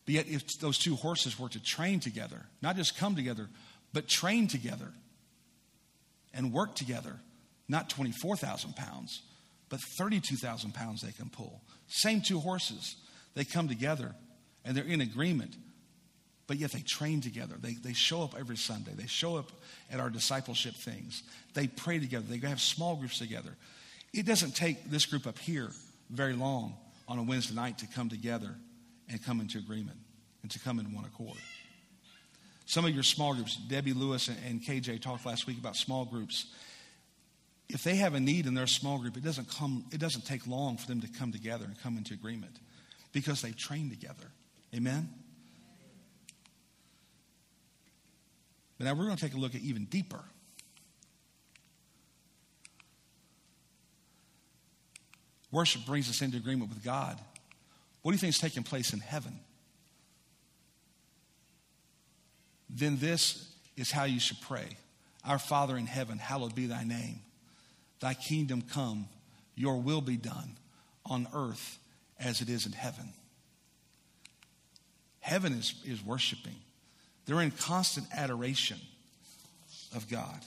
But 0.06 0.16
yet, 0.16 0.28
if 0.28 0.60
those 0.60 0.78
two 0.78 0.96
horses 0.96 1.40
were 1.40 1.50
to 1.50 1.62
train 1.62 2.00
together, 2.00 2.42
not 2.62 2.76
just 2.76 2.98
come 2.98 3.16
together, 3.16 3.48
but 3.94 4.08
train 4.08 4.48
together 4.48 4.92
and 6.34 6.52
work 6.52 6.76
together, 6.76 7.20
not 7.68 7.90
24,000 7.90 8.76
pounds, 8.76 9.22
but 9.70 9.80
32,000 10.00 10.74
pounds 10.74 11.02
they 11.02 11.12
can 11.12 11.30
pull. 11.30 11.62
Same 11.88 12.22
two 12.22 12.40
horses, 12.40 12.96
they 13.36 13.46
come 13.46 13.68
together 13.68 14.16
and 14.66 14.76
they're 14.76 14.84
in 14.84 15.02
agreement, 15.02 15.56
but 16.48 16.58
yet 16.58 16.72
they 16.72 16.84
train 16.88 17.22
together. 17.22 17.56
They, 17.60 17.74
they 17.74 17.94
show 17.94 18.24
up 18.24 18.36
every 18.38 18.58
Sunday, 18.58 18.92
they 18.96 19.08
show 19.08 19.38
up 19.38 19.52
at 19.92 20.00
our 20.00 20.10
discipleship 20.10 20.74
things, 20.84 21.24
they 21.54 21.68
pray 21.68 22.00
together, 22.00 22.26
they 22.28 22.46
have 22.48 22.60
small 22.60 22.96
groups 22.96 23.20
together. 23.20 23.56
It 24.12 24.26
doesn't 24.26 24.56
take 24.56 24.90
this 24.90 25.06
group 25.06 25.28
up 25.28 25.38
here 25.38 25.70
very 26.10 26.34
long 26.34 26.76
on 27.08 27.18
a 27.18 27.24
Wednesday 27.24 27.56
night 27.56 27.80
to 27.80 27.88
come 27.88 28.10
together 28.10 28.56
and 29.10 29.24
come 29.24 29.42
into 29.42 29.58
agreement 29.58 29.98
and 30.42 30.52
to 30.52 30.60
come 30.60 30.80
in 30.80 30.94
one 30.94 31.06
accord. 31.06 31.38
Some 32.66 32.86
of 32.86 32.94
your 32.94 33.04
small 33.04 33.34
groups, 33.34 33.56
Debbie 33.56 33.94
Lewis 33.94 34.30
and 34.48 34.62
KJ 34.62 35.02
talked 35.02 35.26
last 35.26 35.48
week 35.48 35.58
about 35.58 35.76
small 35.76 36.06
groups. 36.06 36.46
If 37.68 37.84
they 37.84 37.96
have 37.96 38.14
a 38.14 38.20
need 38.20 38.46
in 38.46 38.54
their 38.54 38.68
small 38.68 39.00
group, 39.00 39.18
it 39.18 39.24
doesn't 39.24 39.50
come, 39.50 39.86
it 39.92 40.00
doesn't 40.00 40.26
take 40.26 40.46
long 40.46 40.78
for 40.78 40.88
them 40.88 41.02
to 41.02 41.08
come 41.08 41.32
together 41.32 41.66
and 41.66 41.80
come 41.82 41.98
into 41.98 42.14
agreement 42.14 42.58
because 43.12 43.42
they've 43.42 43.58
trained 43.58 43.90
together. 43.90 44.32
Amen? 44.76 45.10
But 48.78 48.86
now 48.86 48.94
we're 48.94 49.06
going 49.06 49.18
to 49.18 49.22
take 49.22 49.34
a 49.34 49.40
look 49.40 49.56
at 49.56 49.62
even 49.62 49.86
deeper. 49.86 50.24
Worship 55.52 55.86
brings 55.86 56.10
us 56.10 56.22
into 56.22 56.38
agreement 56.38 56.70
with 56.70 56.84
God. 56.84 57.20
What 58.02 58.12
do 58.12 58.16
you 58.16 58.20
think 58.20 58.34
is 58.34 58.40
taking 58.40 58.64
place 58.64 58.94
in 58.94 59.00
heaven? 59.00 59.40
Then 62.70 62.98
this 62.98 63.52
is 63.76 63.92
how 63.92 64.04
you 64.04 64.20
should 64.20 64.40
pray 64.42 64.68
Our 65.26 65.40
Father 65.40 65.78
in 65.78 65.86
heaven, 65.88 66.18
hallowed 66.18 66.56
be 66.56 66.68
thy 66.68 66.84
name. 66.84 67.22
Thy 68.00 68.14
kingdom 68.14 68.62
come, 68.62 69.08
your 69.56 69.78
will 69.78 70.02
be 70.02 70.18
done 70.18 70.58
on 71.06 71.28
earth 71.34 71.80
as 72.20 72.42
it 72.42 72.50
is 72.50 72.66
in 72.66 72.72
heaven. 72.72 73.14
Heaven 75.20 75.54
is, 75.54 75.76
is 75.86 76.04
worshiping, 76.04 76.56
they're 77.26 77.42
in 77.42 77.52
constant 77.52 78.08
adoration 78.16 78.80
of 79.96 80.10
God. 80.10 80.40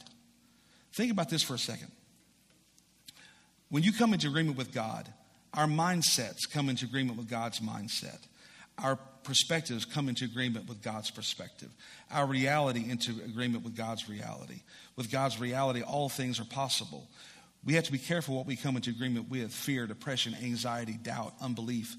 Think 0.92 1.12
about 1.12 1.28
this 1.28 1.42
for 1.42 1.54
a 1.54 1.58
second. 1.58 1.90
When 3.72 3.82
you 3.82 3.90
come 3.94 4.12
into 4.12 4.28
agreement 4.28 4.58
with 4.58 4.70
God, 4.70 5.08
our 5.54 5.64
mindsets 5.64 6.40
come 6.52 6.68
into 6.68 6.84
agreement 6.84 7.16
with 7.16 7.30
God's 7.30 7.60
mindset. 7.60 8.18
Our 8.76 8.96
perspectives 9.24 9.86
come 9.86 10.10
into 10.10 10.26
agreement 10.26 10.68
with 10.68 10.82
God's 10.82 11.10
perspective. 11.10 11.70
Our 12.10 12.26
reality 12.26 12.84
into 12.86 13.12
agreement 13.24 13.64
with 13.64 13.74
God's 13.74 14.10
reality. 14.10 14.60
With 14.94 15.10
God's 15.10 15.40
reality, 15.40 15.80
all 15.80 16.10
things 16.10 16.38
are 16.38 16.44
possible. 16.44 17.08
We 17.64 17.72
have 17.72 17.84
to 17.84 17.92
be 17.92 17.96
careful 17.96 18.36
what 18.36 18.44
we 18.44 18.56
come 18.56 18.76
into 18.76 18.90
agreement 18.90 19.30
with 19.30 19.54
fear, 19.54 19.86
depression, 19.86 20.36
anxiety, 20.44 20.98
doubt, 21.02 21.32
unbelief, 21.40 21.96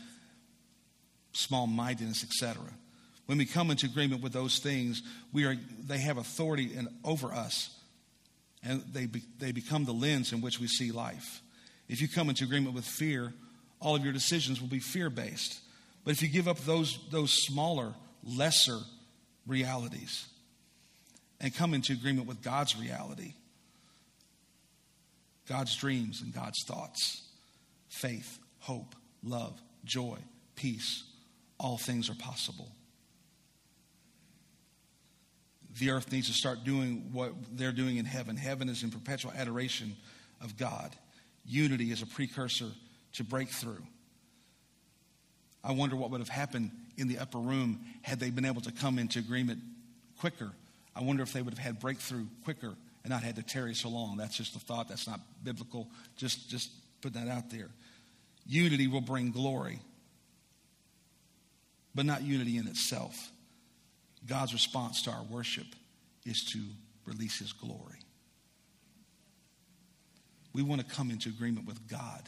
small 1.31 1.65
mindedness, 1.65 2.23
etc. 2.23 2.61
When 3.25 3.39
we 3.39 3.47
come 3.47 3.71
into 3.71 3.87
agreement 3.87 4.21
with 4.21 4.31
those 4.31 4.59
things, 4.59 5.01
we 5.31 5.45
are, 5.45 5.55
they 5.87 5.97
have 5.97 6.19
authority 6.19 6.75
in, 6.75 6.87
over 7.03 7.33
us, 7.33 7.75
and 8.63 8.83
they, 8.93 9.07
be, 9.07 9.23
they 9.39 9.51
become 9.51 9.85
the 9.85 9.91
lens 9.91 10.33
in 10.33 10.39
which 10.39 10.59
we 10.59 10.67
see 10.67 10.91
life. 10.91 11.39
If 11.87 12.01
you 12.01 12.07
come 12.07 12.29
into 12.29 12.43
agreement 12.43 12.75
with 12.75 12.85
fear, 12.85 13.33
all 13.79 13.95
of 13.95 14.03
your 14.03 14.13
decisions 14.13 14.61
will 14.61 14.69
be 14.69 14.79
fear 14.79 15.09
based. 15.09 15.59
But 16.03 16.11
if 16.11 16.21
you 16.21 16.27
give 16.27 16.47
up 16.47 16.59
those, 16.59 16.99
those 17.11 17.31
smaller, 17.31 17.93
lesser 18.23 18.79
realities 19.45 20.27
and 21.39 21.53
come 21.53 21.73
into 21.73 21.93
agreement 21.93 22.27
with 22.27 22.41
God's 22.41 22.77
reality, 22.77 23.33
God's 25.47 25.75
dreams 25.75 26.21
and 26.21 26.33
God's 26.33 26.63
thoughts, 26.65 27.21
faith, 27.89 28.39
hope, 28.59 28.95
love, 29.23 29.59
joy, 29.83 30.17
peace, 30.55 31.03
all 31.59 31.77
things 31.77 32.09
are 32.09 32.15
possible. 32.15 32.71
The 35.79 35.91
earth 35.91 36.11
needs 36.11 36.27
to 36.27 36.33
start 36.33 36.63
doing 36.63 37.09
what 37.11 37.33
they're 37.51 37.71
doing 37.71 37.97
in 37.97 38.05
heaven. 38.05 38.37
Heaven 38.37 38.69
is 38.69 38.83
in 38.83 38.91
perpetual 38.91 39.33
adoration 39.35 39.95
of 40.39 40.55
God. 40.55 40.95
Unity 41.45 41.91
is 41.91 42.01
a 42.01 42.05
precursor 42.05 42.69
to 43.13 43.23
breakthrough. 43.23 43.81
I 45.63 45.71
wonder 45.71 45.95
what 45.95 46.11
would 46.11 46.19
have 46.19 46.29
happened 46.29 46.71
in 46.97 47.07
the 47.07 47.19
upper 47.19 47.37
room 47.37 47.85
had 48.01 48.19
they 48.19 48.29
been 48.29 48.45
able 48.45 48.61
to 48.61 48.71
come 48.71 48.99
into 48.99 49.19
agreement 49.19 49.59
quicker. 50.19 50.51
I 50.95 51.03
wonder 51.03 51.23
if 51.23 51.33
they 51.33 51.41
would 51.41 51.53
have 51.53 51.63
had 51.63 51.79
breakthrough 51.79 52.25
quicker 52.43 52.73
and 53.03 53.11
not 53.11 53.23
had 53.23 53.35
to 53.37 53.43
tarry 53.43 53.73
so 53.73 53.89
long. 53.89 54.17
That's 54.17 54.37
just 54.37 54.55
a 54.55 54.59
thought. 54.59 54.89
That's 54.89 55.07
not 55.07 55.19
biblical. 55.43 55.87
Just, 56.17 56.49
just 56.49 56.69
put 57.01 57.13
that 57.13 57.27
out 57.27 57.49
there. 57.49 57.69
Unity 58.45 58.87
will 58.87 59.01
bring 59.01 59.31
glory, 59.31 59.79
but 61.95 62.05
not 62.05 62.23
unity 62.23 62.57
in 62.57 62.67
itself. 62.67 63.31
God's 64.25 64.53
response 64.53 65.01
to 65.03 65.11
our 65.11 65.23
worship 65.23 65.67
is 66.25 66.43
to 66.51 66.59
release 67.05 67.39
His 67.39 67.53
glory. 67.53 68.02
We 70.53 70.61
want 70.61 70.87
to 70.87 70.95
come 70.95 71.09
into 71.09 71.29
agreement 71.29 71.67
with 71.67 71.87
God. 71.87 72.21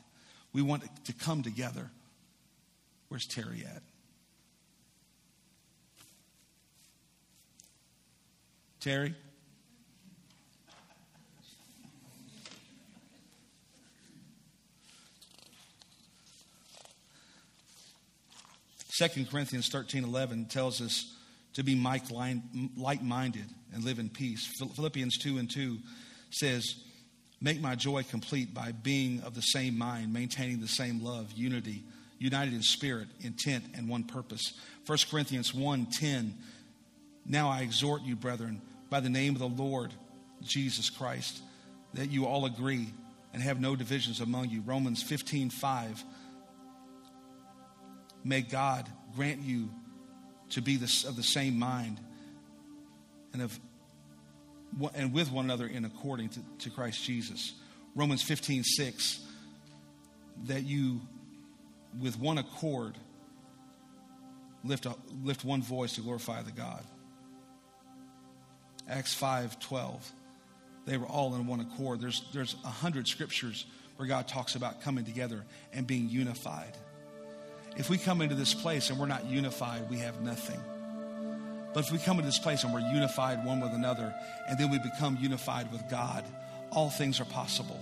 We 0.53 0.61
want 0.61 0.83
to 1.05 1.13
come 1.13 1.43
together. 1.43 1.89
Where's 3.09 3.25
Terry 3.25 3.63
at? 3.65 3.83
Terry? 8.79 9.15
Second 18.89 19.29
Corinthians 19.29 19.67
13 19.67 20.05
11 20.05 20.45
tells 20.45 20.81
us 20.81 21.13
to 21.55 21.63
be 21.63 21.75
like 22.77 23.03
minded 23.03 23.45
and 23.73 23.83
live 23.83 23.99
in 23.99 24.09
peace. 24.09 24.47
Philippians 24.75 25.17
2 25.17 25.37
and 25.37 25.51
2 25.51 25.79
says, 26.29 26.75
Make 27.41 27.61
my 27.61 27.75
joy 27.75 28.03
complete 28.03 28.53
by 28.53 28.71
being 28.71 29.21
of 29.21 29.35
the 29.35 29.41
same 29.41 29.77
mind, 29.77 30.13
maintaining 30.13 30.61
the 30.61 30.67
same 30.67 31.03
love, 31.03 31.31
unity, 31.33 31.83
united 32.17 32.53
in 32.53 32.61
spirit, 32.61 33.07
intent, 33.21 33.65
and 33.75 33.89
one 33.89 34.03
purpose. 34.03 34.53
1 34.85 34.97
Corinthians 35.09 35.53
1 35.53 35.87
10. 35.87 36.35
Now 37.25 37.49
I 37.49 37.61
exhort 37.61 38.03
you, 38.03 38.15
brethren, 38.15 38.61
by 38.89 38.99
the 38.99 39.09
name 39.09 39.33
of 39.33 39.39
the 39.39 39.63
Lord 39.63 39.93
Jesus 40.41 40.89
Christ, 40.89 41.41
that 41.93 42.09
you 42.09 42.25
all 42.25 42.45
agree 42.45 42.87
and 43.33 43.43
have 43.43 43.59
no 43.59 43.75
divisions 43.75 44.21
among 44.21 44.49
you. 44.49 44.61
Romans 44.61 45.03
15 45.03 45.49
5. 45.49 46.03
May 48.23 48.41
God 48.41 48.89
grant 49.15 49.41
you 49.41 49.69
to 50.51 50.61
be 50.61 50.77
this, 50.77 51.03
of 51.03 51.15
the 51.15 51.23
same 51.23 51.59
mind 51.59 51.99
and 53.33 53.41
of 53.41 53.59
and 54.93 55.13
with 55.13 55.31
one 55.31 55.45
another 55.45 55.67
in 55.67 55.85
according 55.85 56.29
to, 56.29 56.39
to 56.59 56.69
Christ 56.69 57.03
Jesus. 57.03 57.53
Romans 57.95 58.21
15, 58.21 58.63
6, 58.63 59.19
that 60.45 60.63
you 60.63 61.01
with 62.01 62.19
one 62.19 62.37
accord 62.37 62.97
lift, 64.63 64.85
a, 64.85 64.95
lift 65.23 65.45
one 65.45 65.61
voice 65.61 65.93
to 65.93 66.01
glorify 66.01 66.41
the 66.41 66.51
God. 66.51 66.83
Acts 68.87 69.13
5, 69.13 69.59
12, 69.59 70.11
they 70.85 70.97
were 70.97 71.07
all 71.07 71.35
in 71.35 71.47
one 71.47 71.61
accord. 71.61 72.01
There's, 72.01 72.23
there's 72.33 72.55
a 72.63 72.69
hundred 72.69 73.07
scriptures 73.07 73.65
where 73.95 74.07
God 74.07 74.27
talks 74.27 74.55
about 74.55 74.81
coming 74.81 75.05
together 75.05 75.43
and 75.73 75.87
being 75.87 76.09
unified. 76.09 76.77
If 77.77 77.89
we 77.89 77.97
come 77.97 78.21
into 78.21 78.35
this 78.35 78.53
place 78.53 78.89
and 78.89 78.99
we're 78.99 79.07
not 79.07 79.25
unified, 79.25 79.89
we 79.89 79.97
have 79.99 80.21
nothing. 80.21 80.59
But 81.75 81.85
if 81.85 81.91
we 81.91 81.97
come 81.97 82.19
into 82.19 82.29
this 82.29 82.39
place 82.39 82.63
and 82.63 82.73
we're 82.73 82.79
unified 82.79 83.43
one 83.43 83.59
with 83.59 83.73
another, 83.73 84.15
and 84.47 84.57
then 84.57 84.71
we 84.71 84.79
become 84.79 85.17
unified 85.19 85.69
with 85.73 85.87
God, 85.89 86.23
all 86.71 86.89
things 86.89 87.19
are 87.19 87.25
possible. 87.25 87.77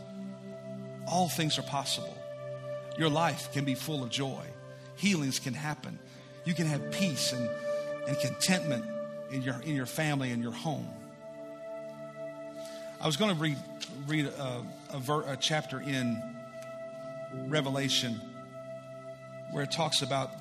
All 1.08 1.30
things 1.30 1.60
are 1.60 1.64
possible. 1.64 2.18
Your 2.98 3.10
life 3.10 3.54
can 3.54 3.66
be 3.66 3.76
full 3.76 4.02
of 4.02 4.10
joy. 4.10 4.42
Healings 4.96 5.38
can 5.38 5.54
happen. 5.54 6.00
You 6.44 6.56
can 6.56 6.66
have 6.66 6.92
peace 6.92 7.34
and, 7.34 7.48
and 8.08 8.18
contentment 8.18 8.84
in 9.32 9.44
your, 9.44 9.62
in 9.62 9.76
your 9.76 9.86
family 9.86 10.32
and 10.32 10.42
your 10.42 10.54
home. 10.54 10.90
I 13.00 13.06
was 13.06 13.16
going 13.16 13.36
to 13.36 13.40
read, 13.40 13.58
read 14.08 14.26
a, 14.26 14.66
a, 14.92 14.98
ver, 14.98 15.22
a 15.28 15.38
chapter 15.38 15.80
in 15.80 16.20
Revelation 17.48 18.20
where 19.52 19.64
it 19.64 19.72
talks 19.72 20.02
about 20.02 20.32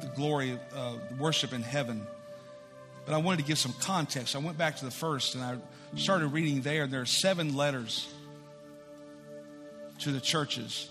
the 0.00 0.08
glory 0.08 0.50
of 0.50 0.58
uh, 0.76 0.92
worship 1.16 1.52
in 1.52 1.62
heaven. 1.62 2.04
But 3.06 3.14
I 3.14 3.18
wanted 3.18 3.38
to 3.38 3.44
give 3.44 3.58
some 3.58 3.74
context. 3.80 4.36
I 4.36 4.38
went 4.38 4.58
back 4.58 4.76
to 4.76 4.84
the 4.84 4.90
first 4.90 5.34
and 5.34 5.42
I 5.42 5.56
started 5.96 6.28
reading 6.28 6.62
there. 6.62 6.86
There 6.86 7.00
are 7.00 7.06
seven 7.06 7.56
letters 7.56 8.12
to 10.00 10.12
the 10.12 10.20
churches. 10.20 10.88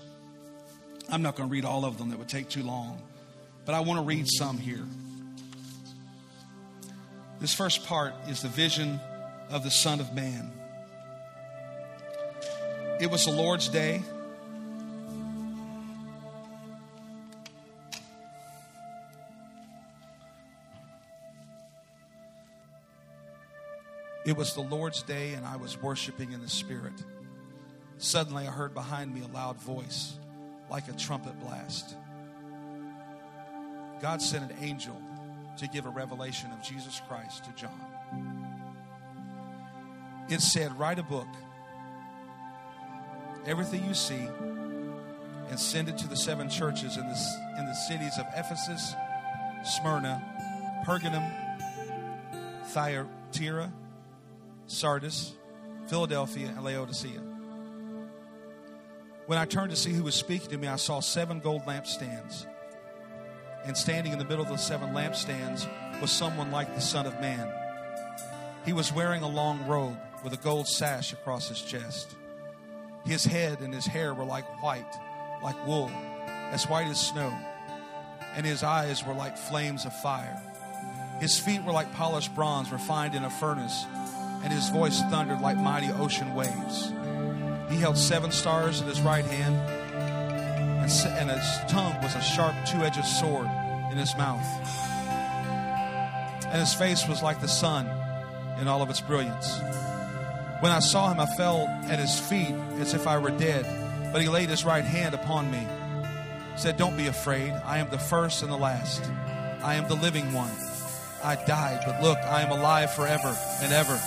I'm 1.10 1.22
not 1.22 1.36
going 1.36 1.50
to 1.50 1.52
read 1.52 1.66
all 1.66 1.86
of 1.86 1.98
them, 1.98 2.10
that 2.10 2.20
would 2.20 2.30
take 2.30 2.50
too 2.50 2.64
long. 2.64 3.02
But 3.66 3.76
I 3.76 3.80
want 3.82 4.00
to 4.00 4.04
read 4.04 4.28
some 4.28 4.58
here. 4.58 4.86
This 7.40 7.54
first 7.54 7.86
part 7.86 8.14
is 8.28 8.42
the 8.42 8.50
vision 8.50 9.00
of 9.50 9.64
the 9.64 9.72
Son 9.72 10.00
of 10.00 10.14
Man. 10.14 10.52
It 13.00 13.10
was 13.10 13.26
the 13.26 13.32
Lord's 13.32 13.70
day. 13.70 14.02
It 24.30 24.38
was 24.38 24.54
the 24.54 24.62
Lord's 24.62 25.02
day, 25.02 25.34
and 25.34 25.44
I 25.44 25.56
was 25.56 25.82
worshiping 25.82 26.34
in 26.34 26.42
the 26.44 26.50
Spirit. 26.50 26.94
Suddenly, 27.98 28.46
I 28.46 28.52
heard 28.52 28.76
behind 28.76 29.12
me 29.12 29.22
a 29.22 29.28
loud 29.36 29.60
voice, 29.60 30.20
like 30.70 30.88
a 30.88 30.92
trumpet 30.92 31.40
blast. 31.40 31.96
God 34.00 34.22
sent 34.22 34.52
an 34.52 34.56
angel 34.62 34.96
to 35.58 35.68
give 35.68 35.88
a 35.88 35.90
revelation 35.90 36.52
of 36.52 36.62
Jesus 36.62 37.02
Christ 37.08 37.46
to 37.46 37.52
John. 37.54 37.72
It 40.30 40.42
said, 40.42 40.78
Write 40.78 41.00
a 41.00 41.04
book, 41.04 41.28
everything 43.48 43.84
you 43.84 43.96
see, 43.96 44.30
and 45.50 45.60
send 45.60 45.90
it 45.90 45.98
to 45.98 46.08
the 46.08 46.16
seven 46.16 46.52
churches 46.52 46.98
in 46.98 47.08
the, 47.08 47.18
in 47.58 47.66
the 47.66 47.74
cities 47.74 48.14
of 48.20 48.28
Ephesus, 48.36 48.94
Smyrna, 49.64 50.22
Pergamum, 50.86 51.28
Thyatira, 52.66 53.74
Sardis, 54.70 55.34
Philadelphia, 55.88 56.48
and 56.48 56.64
Laodicea. 56.64 57.22
When 59.26 59.40
I 59.40 59.46
turned 59.46 59.72
to 59.72 59.76
see 59.76 59.92
who 59.92 60.04
was 60.04 60.16
speaking 60.16 60.50
to 60.50 60.58
me, 60.58 60.68
I 60.68 60.76
saw 60.76 61.00
seven 61.00 61.40
gold 61.40 61.64
lampstands. 61.66 62.46
And 63.66 63.76
standing 63.76 64.14
in 64.14 64.20
the 64.20 64.26
middle 64.26 64.44
of 64.44 64.50
the 64.50 64.58
seven 64.58 64.94
lampstands 64.94 65.68
was 66.02 66.12
someone 66.12 66.52
like 66.52 66.74
the 66.76 66.82
Son 66.82 67.06
of 67.06 67.20
Man. 67.20 67.52
He 68.66 68.74
was 68.74 68.94
wearing 68.94 69.24
a 69.24 69.28
long 69.28 69.66
robe, 69.68 69.98
with 70.24 70.34
a 70.34 70.38
gold 70.38 70.68
sash 70.68 71.14
across 71.14 71.50
his 71.50 71.62
chest. 71.62 72.16
His 73.06 73.26
head 73.26 73.62
and 73.62 73.74
his 73.74 73.86
hair 73.86 74.14
were 74.14 74.26
like 74.26 74.62
white, 74.62 74.94
like 75.42 75.66
wool, 75.66 75.90
as 76.52 76.68
white 76.68 76.88
as 76.88 77.00
snow, 77.00 77.34
and 78.36 78.46
his 78.46 78.62
eyes 78.62 79.06
were 79.06 79.14
like 79.14 79.38
flames 79.38 79.86
of 79.86 79.96
fire. 80.02 80.42
His 81.20 81.40
feet 81.40 81.64
were 81.64 81.72
like 81.72 81.94
polished 81.94 82.34
bronze 82.36 82.72
refined 82.72 83.16
in 83.16 83.24
a 83.24 83.30
furnace, 83.30 83.86
and 84.44 84.54
his 84.54 84.70
voice 84.70 85.02
thundered 85.10 85.42
like 85.42 85.58
mighty 85.58 85.92
ocean 85.92 86.34
waves. 86.34 86.92
He 87.70 87.78
held 87.78 87.98
seven 87.98 88.32
stars 88.32 88.82
in 88.82 88.88
his 88.88 89.02
right 89.02 89.26
hand, 89.26 89.56
and, 89.56 90.92
and 91.18 91.30
his 91.30 91.72
tongue 91.72 92.02
was 92.02 92.16
a 92.16 92.22
sharp 92.22 92.56
two 92.66 92.80
edged 92.84 93.06
sword 93.06 93.48
in 93.92 93.98
his 93.98 94.16
mouth. 94.18 94.46
And 96.46 96.60
his 96.60 96.74
face 96.74 97.08
was 97.08 97.22
like 97.22 97.42
the 97.42 97.48
sun 97.48 97.88
in 98.60 98.68
all 98.68 98.82
of 98.82 98.90
its 98.90 99.02
brilliance. 99.02 99.60
When 100.62 100.72
I 100.72 100.80
saw 100.80 101.12
him, 101.12 101.20
I 101.20 101.26
fell 101.26 101.68
at 101.88 102.00
his 102.00 102.20
feet 102.20 102.54
as 102.80 102.94
if 102.94 103.08
I 103.08 103.18
were 103.18 103.32
dead. 103.32 103.66
But 104.12 104.22
he 104.22 104.28
laid 104.28 104.50
his 104.50 104.66
right 104.66 104.84
hand 104.84 105.14
upon 105.14 105.52
me, 105.52 105.68
said, 106.56 106.78
Don't 106.78 106.98
be 106.98 107.08
afraid. 107.08 107.52
I 107.64 107.78
am 107.78 107.90
the 107.90 108.00
first 108.00 108.42
and 108.42 108.52
the 108.52 108.58
last. 108.58 109.04
I 109.64 109.76
am 109.76 109.88
the 109.88 109.96
living 109.96 110.34
one. 110.34 110.52
I 111.24 111.36
died, 111.46 111.84
but 111.86 112.02
look, 112.02 112.18
I 112.18 112.42
am 112.42 112.52
alive 112.52 112.94
forever 112.94 113.38
and 113.62 113.72
ever. 113.72 114.00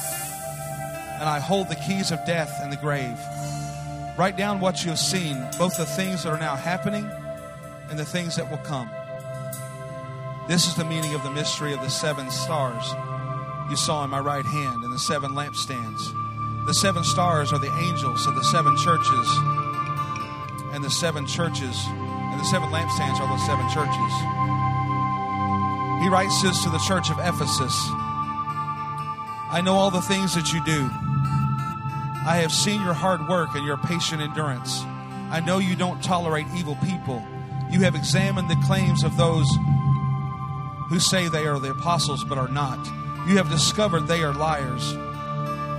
And 1.22 1.28
I 1.28 1.38
hold 1.38 1.68
the 1.68 1.76
keys 1.76 2.10
of 2.10 2.18
death 2.26 2.58
and 2.60 2.72
the 2.72 2.76
grave. 2.76 3.16
Write 4.18 4.36
down 4.36 4.58
what 4.58 4.82
you 4.82 4.90
have 4.90 4.98
seen, 4.98 5.38
both 5.56 5.76
the 5.76 5.86
things 5.86 6.24
that 6.24 6.30
are 6.30 6.36
now 6.36 6.56
happening 6.56 7.08
and 7.88 7.96
the 7.96 8.04
things 8.04 8.34
that 8.34 8.50
will 8.50 8.58
come. 8.58 8.90
This 10.48 10.66
is 10.66 10.74
the 10.74 10.84
meaning 10.84 11.14
of 11.14 11.22
the 11.22 11.30
mystery 11.30 11.74
of 11.74 11.80
the 11.80 11.90
seven 11.90 12.28
stars 12.28 12.84
you 13.70 13.76
saw 13.76 14.02
in 14.02 14.10
my 14.10 14.18
right 14.18 14.44
hand 14.44 14.82
and 14.82 14.92
the 14.92 14.98
seven 14.98 15.30
lampstands. 15.30 16.66
The 16.66 16.74
seven 16.74 17.04
stars 17.04 17.52
are 17.52 17.60
the 17.60 17.72
angels 17.72 18.26
of 18.26 18.34
the 18.34 18.42
seven 18.50 18.76
churches, 18.78 19.28
and 20.74 20.82
the 20.82 20.90
seven 20.90 21.24
churches, 21.28 21.86
and 21.86 22.40
the 22.40 22.44
seven 22.46 22.68
lampstands 22.70 23.20
are 23.20 23.28
the 23.28 23.38
seven 23.46 23.70
churches. 23.70 24.12
He 26.02 26.08
writes 26.08 26.42
this 26.42 26.64
to 26.64 26.70
the 26.70 26.82
church 26.88 27.10
of 27.10 27.18
Ephesus 27.20 27.78
I 29.52 29.60
know 29.62 29.74
all 29.74 29.90
the 29.90 30.00
things 30.00 30.34
that 30.34 30.50
you 30.50 30.64
do. 30.64 30.90
I 32.24 32.36
have 32.36 32.52
seen 32.52 32.80
your 32.82 32.94
hard 32.94 33.26
work 33.26 33.56
and 33.56 33.66
your 33.66 33.76
patient 33.76 34.22
endurance. 34.22 34.80
I 35.32 35.42
know 35.44 35.58
you 35.58 35.74
don't 35.74 36.00
tolerate 36.04 36.46
evil 36.56 36.76
people. 36.76 37.20
You 37.68 37.80
have 37.80 37.96
examined 37.96 38.48
the 38.48 38.62
claims 38.64 39.02
of 39.02 39.16
those 39.16 39.48
who 40.88 41.00
say 41.00 41.26
they 41.28 41.46
are 41.46 41.58
the 41.58 41.72
apostles 41.72 42.22
but 42.22 42.38
are 42.38 42.46
not. 42.46 42.78
You 43.26 43.38
have 43.38 43.50
discovered 43.50 44.06
they 44.06 44.22
are 44.22 44.32
liars. 44.32 44.92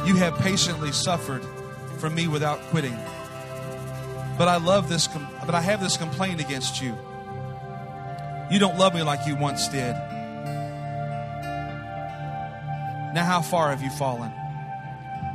You 0.05 0.15
have 0.15 0.37
patiently 0.39 0.91
suffered 0.91 1.45
from 1.99 2.13
me 2.13 2.27
without 2.27 2.59
quitting. 2.71 2.97
But 4.37 4.49
I 4.49 4.57
love 4.57 4.89
this, 4.89 5.07
but 5.45 5.55
I 5.55 5.61
have 5.61 5.79
this 5.79 5.95
complaint 5.95 6.41
against 6.41 6.81
you. 6.81 6.97
You 8.51 8.59
don't 8.59 8.77
love 8.77 8.93
me 8.93 9.01
like 9.01 9.25
you 9.25 9.37
once 9.37 9.69
did. 9.69 9.93
Now, 13.13 13.23
how 13.23 13.41
far 13.41 13.69
have 13.69 13.81
you 13.81 13.91
fallen? 13.91 14.33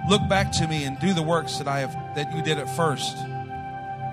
Look 0.08 0.26
back 0.28 0.52
to 0.52 0.66
me 0.66 0.84
and 0.84 0.98
do 0.98 1.12
the 1.12 1.22
works 1.22 1.58
that 1.58 1.68
I 1.68 1.80
have 1.80 1.92
that 2.14 2.34
you 2.34 2.42
did 2.42 2.58
at 2.58 2.68
first. 2.74 3.16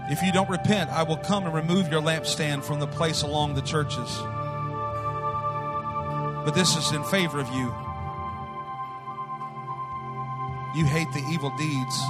If 0.09 0.21
you 0.21 0.31
don't 0.31 0.49
repent, 0.49 0.89
I 0.91 1.03
will 1.03 1.17
come 1.17 1.45
and 1.45 1.53
remove 1.53 1.91
your 1.91 2.01
lampstand 2.01 2.63
from 2.63 2.79
the 2.79 2.87
place 2.87 3.21
along 3.21 3.55
the 3.55 3.61
churches. 3.61 4.17
But 6.45 6.51
this 6.51 6.75
is 6.75 6.91
in 6.91 7.03
favor 7.05 7.39
of 7.39 7.47
you 7.49 7.73
you 10.75 10.85
hate 10.85 11.09
the 11.13 11.23
evil 11.31 11.55
deeds 11.57 12.01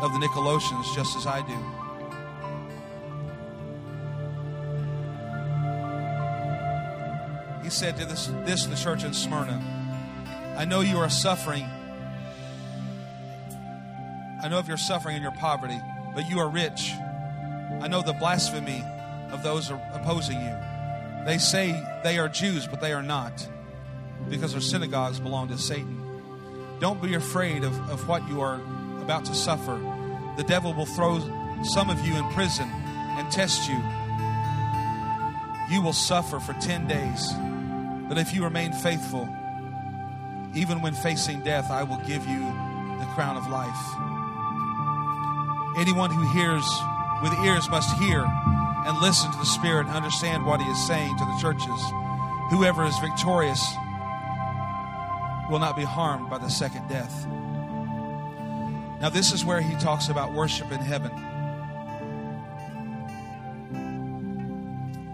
of 0.00 0.12
the 0.12 0.18
Nicolaitans 0.20 0.94
just 0.94 1.16
as 1.16 1.26
I 1.26 1.42
do. 1.42 1.58
He 7.64 7.70
said 7.70 7.96
to 7.96 8.04
this, 8.04 8.28
this 8.44 8.66
the 8.66 8.76
church 8.76 9.02
in 9.02 9.12
Smyrna 9.12 9.60
I 10.56 10.64
know 10.64 10.82
you 10.82 10.98
are 10.98 11.10
suffering. 11.10 11.66
I 14.42 14.48
know 14.48 14.58
of 14.58 14.66
your 14.66 14.76
suffering 14.76 15.14
and 15.14 15.22
your 15.22 15.32
poverty, 15.32 15.80
but 16.14 16.28
you 16.28 16.40
are 16.40 16.48
rich. 16.48 16.92
I 17.80 17.86
know 17.88 18.02
the 18.02 18.12
blasphemy 18.12 18.82
of 19.30 19.42
those 19.44 19.70
opposing 19.70 20.40
you. 20.40 20.56
They 21.24 21.38
say 21.38 21.80
they 22.02 22.18
are 22.18 22.28
Jews, 22.28 22.66
but 22.66 22.80
they 22.80 22.92
are 22.92 23.02
not, 23.02 23.48
because 24.28 24.52
their 24.52 24.60
synagogues 24.60 25.20
belong 25.20 25.48
to 25.48 25.58
Satan. 25.58 26.00
Don't 26.80 27.00
be 27.00 27.14
afraid 27.14 27.62
of, 27.62 27.72
of 27.88 28.08
what 28.08 28.28
you 28.28 28.40
are 28.40 28.60
about 29.00 29.24
to 29.26 29.34
suffer. 29.34 29.80
The 30.36 30.42
devil 30.42 30.74
will 30.74 30.86
throw 30.86 31.20
some 31.62 31.90
of 31.90 32.04
you 32.04 32.16
in 32.16 32.28
prison 32.32 32.68
and 32.68 33.30
test 33.30 33.68
you. 33.68 33.80
You 35.72 35.82
will 35.82 35.92
suffer 35.92 36.40
for 36.40 36.54
10 36.54 36.88
days. 36.88 37.32
But 38.08 38.18
if 38.18 38.34
you 38.34 38.42
remain 38.42 38.72
faithful, 38.72 39.28
even 40.54 40.82
when 40.82 40.94
facing 40.94 41.42
death, 41.42 41.70
I 41.70 41.84
will 41.84 41.98
give 41.98 42.26
you 42.26 42.40
the 42.40 43.06
crown 43.14 43.36
of 43.36 43.46
life. 43.48 44.11
Anyone 45.76 46.10
who 46.10 46.22
hears 46.32 46.64
with 47.22 47.32
ears 47.44 47.68
must 47.70 47.96
hear 47.98 48.24
and 48.24 49.00
listen 49.00 49.30
to 49.30 49.38
the 49.38 49.46
Spirit 49.46 49.86
and 49.86 49.96
understand 49.96 50.44
what 50.44 50.60
He 50.60 50.68
is 50.68 50.86
saying 50.86 51.16
to 51.16 51.24
the 51.24 51.38
churches. 51.40 51.80
Whoever 52.50 52.84
is 52.84 52.98
victorious 52.98 53.62
will 55.50 55.58
not 55.58 55.76
be 55.76 55.84
harmed 55.84 56.28
by 56.28 56.38
the 56.38 56.48
second 56.48 56.88
death. 56.88 57.26
Now, 59.00 59.08
this 59.08 59.32
is 59.32 59.44
where 59.44 59.60
he 59.60 59.74
talks 59.76 60.08
about 60.08 60.32
worship 60.32 60.70
in 60.70 60.78
heaven. 60.78 61.10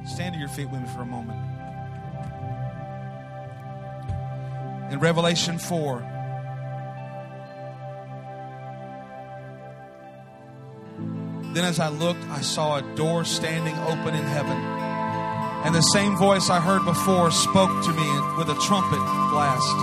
Stand 0.06 0.34
to 0.34 0.38
your 0.38 0.48
feet 0.48 0.68
with 0.68 0.82
me 0.82 0.88
for 0.88 1.02
a 1.02 1.06
moment. 1.06 1.38
In 4.92 5.00
Revelation 5.00 5.58
4, 5.58 6.17
then 11.58 11.64
as 11.64 11.80
I 11.80 11.88
looked, 11.88 12.22
I 12.30 12.40
saw 12.40 12.76
a 12.76 12.82
door 12.94 13.24
standing 13.24 13.74
open 13.90 14.14
in 14.14 14.22
heaven. 14.22 14.56
And 15.66 15.74
the 15.74 15.82
same 15.90 16.16
voice 16.16 16.50
I 16.50 16.60
heard 16.60 16.84
before 16.84 17.32
spoke 17.32 17.82
to 17.82 17.92
me 17.92 18.10
with 18.38 18.48
a 18.48 18.54
trumpet 18.62 19.02
blast. 19.34 19.74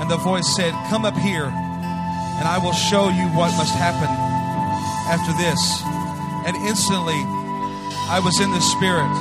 And 0.00 0.10
the 0.10 0.16
voice 0.16 0.56
said, 0.56 0.72
Come 0.88 1.04
up 1.04 1.16
here, 1.18 1.44
and 1.44 2.48
I 2.48 2.56
will 2.64 2.72
show 2.72 3.10
you 3.10 3.28
what 3.36 3.52
must 3.58 3.74
happen 3.74 4.08
after 5.12 5.36
this. 5.36 5.60
And 6.48 6.56
instantly, 6.66 7.20
I 8.08 8.22
was 8.24 8.40
in 8.40 8.50
the 8.50 8.60
Spirit, 8.60 9.12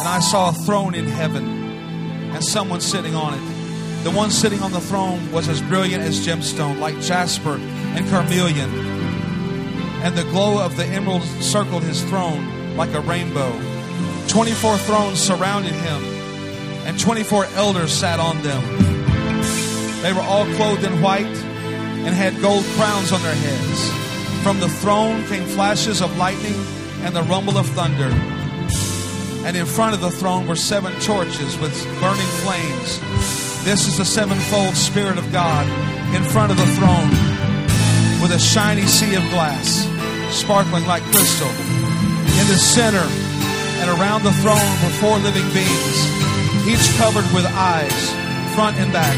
and 0.00 0.08
I 0.08 0.18
saw 0.18 0.50
a 0.50 0.52
throne 0.66 0.96
in 0.96 1.06
heaven, 1.06 1.46
and 2.34 2.42
someone 2.42 2.80
sitting 2.80 3.14
on 3.14 3.34
it. 3.34 4.02
The 4.02 4.10
one 4.10 4.32
sitting 4.32 4.60
on 4.60 4.72
the 4.72 4.80
throne 4.80 5.30
was 5.30 5.48
as 5.48 5.62
brilliant 5.62 6.02
as 6.02 6.26
gemstone, 6.26 6.80
like 6.80 7.00
jasper 7.00 7.54
and 7.54 8.08
carnelian. 8.08 8.95
And 10.02 10.16
the 10.16 10.24
glow 10.24 10.64
of 10.64 10.76
the 10.76 10.84
emerald 10.84 11.22
circled 11.22 11.82
his 11.82 12.02
throne 12.04 12.76
like 12.76 12.92
a 12.92 13.00
rainbow. 13.00 13.52
24 14.28 14.78
thrones 14.78 15.18
surrounded 15.18 15.72
him, 15.72 16.02
and 16.86 16.98
24 16.98 17.46
elders 17.54 17.92
sat 17.92 18.20
on 18.20 18.42
them. 18.42 18.62
They 20.02 20.12
were 20.12 20.20
all 20.20 20.44
clothed 20.54 20.84
in 20.84 21.00
white 21.02 21.26
and 21.26 22.14
had 22.14 22.40
gold 22.40 22.64
crowns 22.76 23.12
on 23.12 23.22
their 23.22 23.34
heads. 23.34 24.42
From 24.42 24.60
the 24.60 24.68
throne 24.68 25.24
came 25.24 25.44
flashes 25.44 26.00
of 26.00 26.16
lightning 26.16 26.54
and 27.02 27.16
the 27.16 27.22
rumble 27.24 27.58
of 27.58 27.66
thunder. 27.66 28.10
And 29.46 29.56
in 29.56 29.66
front 29.66 29.94
of 29.94 30.00
the 30.00 30.10
throne 30.10 30.46
were 30.46 30.56
seven 30.56 30.92
torches 31.00 31.58
with 31.58 31.74
burning 32.00 32.26
flames. 32.44 33.00
This 33.64 33.88
is 33.88 33.98
the 33.98 34.04
sevenfold 34.04 34.76
Spirit 34.76 35.18
of 35.18 35.32
God 35.32 35.66
in 36.14 36.22
front 36.22 36.52
of 36.52 36.58
the 36.58 36.66
throne 36.66 37.35
with 38.26 38.34
a 38.34 38.42
shiny 38.42 38.82
sea 38.90 39.14
of 39.14 39.22
glass, 39.30 39.86
sparkling 40.34 40.84
like 40.84 41.02
crystal. 41.14 41.46
In 41.46 42.46
the 42.50 42.58
center 42.58 43.06
and 43.78 43.86
around 43.86 44.26
the 44.26 44.34
throne 44.42 44.74
were 44.82 44.94
four 44.98 45.14
living 45.22 45.46
beings, 45.54 45.98
each 46.66 46.82
covered 46.98 47.22
with 47.30 47.46
eyes, 47.54 47.94
front 48.58 48.74
and 48.82 48.90
back. 48.90 49.14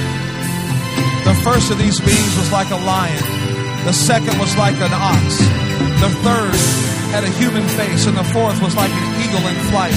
The 1.25 1.33
first 1.41 1.73
of 1.73 1.79
these 1.79 1.97
beings 2.05 2.37
was 2.37 2.53
like 2.53 2.69
a 2.69 2.77
lion. 2.85 3.25
The 3.89 3.97
second 3.97 4.37
was 4.37 4.53
like 4.61 4.77
an 4.77 4.93
ox. 4.93 5.41
The 6.05 6.13
third 6.21 6.53
had 7.09 7.25
a 7.25 7.33
human 7.41 7.65
face, 7.81 8.05
and 8.05 8.15
the 8.15 8.29
fourth 8.37 8.61
was 8.61 8.77
like 8.77 8.93
an 8.93 9.09
eagle 9.25 9.41
in 9.49 9.57
flight. 9.73 9.97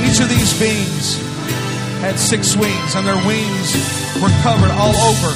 Each 0.00 0.16
of 0.16 0.32
these 0.32 0.56
beings 0.56 1.20
had 2.00 2.16
six 2.16 2.56
wings, 2.56 2.96
and 2.96 3.04
their 3.04 3.20
wings 3.28 3.76
were 4.16 4.32
covered 4.40 4.72
all 4.72 4.96
over 4.96 5.28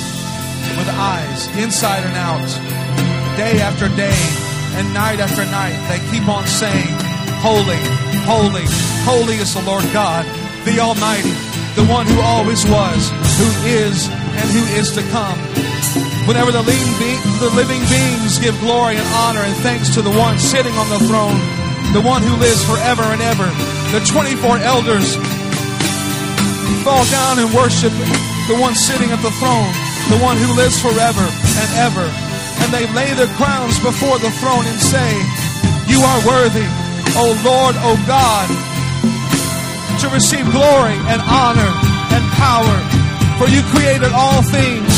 with 0.80 0.88
eyes, 0.88 1.48
inside 1.58 2.04
and 2.08 2.16
out. 2.16 2.73
Day 3.36 3.58
after 3.58 3.88
day 3.98 4.14
and 4.78 4.94
night 4.94 5.18
after 5.18 5.42
night, 5.50 5.74
they 5.90 5.98
keep 6.14 6.28
on 6.30 6.46
saying, 6.46 6.94
Holy, 7.42 7.82
holy, 8.22 8.62
holy 9.02 9.36
is 9.42 9.52
the 9.54 9.62
Lord 9.66 9.82
God, 9.90 10.22
the 10.62 10.78
Almighty, 10.78 11.34
the 11.74 11.82
one 11.90 12.06
who 12.06 12.22
always 12.22 12.62
was, 12.62 13.10
who 13.10 13.50
is, 13.66 14.06
and 14.06 14.46
who 14.54 14.62
is 14.78 14.94
to 14.94 15.02
come. 15.10 15.34
Whenever 16.30 16.54
the 16.54 16.62
living, 16.62 16.94
be- 17.02 17.22
the 17.42 17.50
living 17.58 17.82
beings 17.90 18.38
give 18.38 18.54
glory 18.62 18.96
and 18.96 19.08
honor 19.26 19.42
and 19.42 19.56
thanks 19.66 19.90
to 19.94 20.00
the 20.00 20.14
one 20.14 20.38
sitting 20.38 20.72
on 20.78 20.88
the 20.94 21.02
throne, 21.10 21.36
the 21.90 22.06
one 22.06 22.22
who 22.22 22.38
lives 22.38 22.62
forever 22.64 23.02
and 23.02 23.20
ever, 23.20 23.50
the 23.90 23.98
24 24.14 24.62
elders 24.62 25.18
fall 26.86 27.04
down 27.10 27.42
and 27.42 27.50
worship 27.50 27.92
the 28.46 28.56
one 28.62 28.74
sitting 28.78 29.10
at 29.10 29.20
the 29.26 29.34
throne, 29.42 29.74
the 30.06 30.22
one 30.22 30.36
who 30.36 30.54
lives 30.54 30.78
forever 30.80 31.26
and 31.26 31.70
ever. 31.82 32.23
And 32.64 32.72
they 32.72 32.88
lay 32.96 33.12
their 33.12 33.28
crowns 33.36 33.76
before 33.76 34.16
the 34.16 34.32
throne 34.40 34.64
and 34.64 34.80
say, 34.80 35.12
You 35.84 36.00
are 36.00 36.20
worthy, 36.24 36.64
O 37.20 37.36
Lord, 37.44 37.76
O 37.84 37.92
God, 38.08 38.48
to 40.00 40.08
receive 40.08 40.48
glory 40.48 40.96
and 41.12 41.20
honor 41.28 41.72
and 42.16 42.24
power. 42.40 42.72
For 43.36 43.52
you 43.52 43.60
created 43.68 44.16
all 44.16 44.40
things 44.40 44.96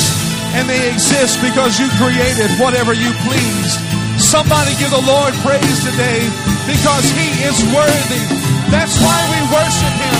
and 0.54 0.70
they 0.70 0.78
exist 0.94 1.42
because 1.42 1.74
you 1.82 1.90
created 1.98 2.54
whatever 2.62 2.94
you 2.94 3.10
pleased. 3.26 3.74
Somebody 4.22 4.70
give 4.78 4.94
the 4.94 5.02
Lord 5.02 5.34
praise 5.42 5.82
today 5.82 6.22
because 6.70 7.02
He 7.18 7.34
is 7.50 7.66
worthy. 7.74 8.22
That's 8.70 8.94
why 9.02 9.18
we 9.34 9.42
worship 9.50 9.94
Him. 10.06 10.18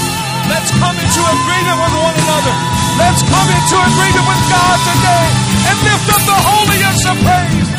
Let's 0.51 0.75
come 0.83 0.99
into 0.99 1.23
agreement 1.23 1.79
with 1.79 1.95
one 1.95 2.17
another. 2.27 2.55
Let's 2.99 3.23
come 3.23 3.49
into 3.55 3.77
agreement 3.87 4.27
with 4.35 4.43
God 4.51 4.79
today 4.83 5.46
and 5.67 5.79
lift 5.83 6.09
up 6.15 6.23
the 6.23 6.39
holiest 6.39 7.07
of 7.07 7.17
praise. 7.27 7.77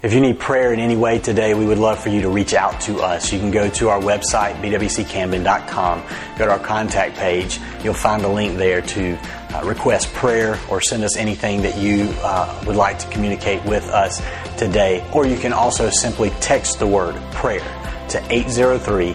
If 0.00 0.12
you 0.12 0.20
need 0.20 0.38
prayer 0.38 0.72
in 0.72 0.78
any 0.78 0.94
way 0.94 1.18
today, 1.18 1.54
we 1.54 1.66
would 1.66 1.78
love 1.78 1.98
for 1.98 2.08
you 2.08 2.22
to 2.22 2.28
reach 2.28 2.54
out 2.54 2.80
to 2.82 3.00
us. 3.00 3.32
You 3.32 3.40
can 3.40 3.50
go 3.50 3.68
to 3.68 3.88
our 3.88 4.00
website, 4.00 4.54
bwccamden.com, 4.62 6.02
go 6.38 6.44
to 6.44 6.52
our 6.52 6.58
contact 6.60 7.16
page. 7.16 7.58
You'll 7.82 7.94
find 7.94 8.22
a 8.24 8.28
link 8.28 8.58
there 8.58 8.80
to 8.80 9.18
uh, 9.54 9.62
request 9.64 10.12
prayer 10.12 10.56
or 10.70 10.80
send 10.80 11.02
us 11.02 11.16
anything 11.16 11.62
that 11.62 11.76
you 11.78 12.14
uh, 12.22 12.62
would 12.64 12.76
like 12.76 13.00
to 13.00 13.08
communicate 13.08 13.64
with 13.64 13.88
us 13.88 14.22
today. 14.56 15.04
Or 15.12 15.26
you 15.26 15.36
can 15.36 15.52
also 15.52 15.90
simply 15.90 16.30
text 16.40 16.78
the 16.78 16.86
word 16.86 17.16
prayer 17.32 17.66
to 18.10 18.22
803 18.32 19.14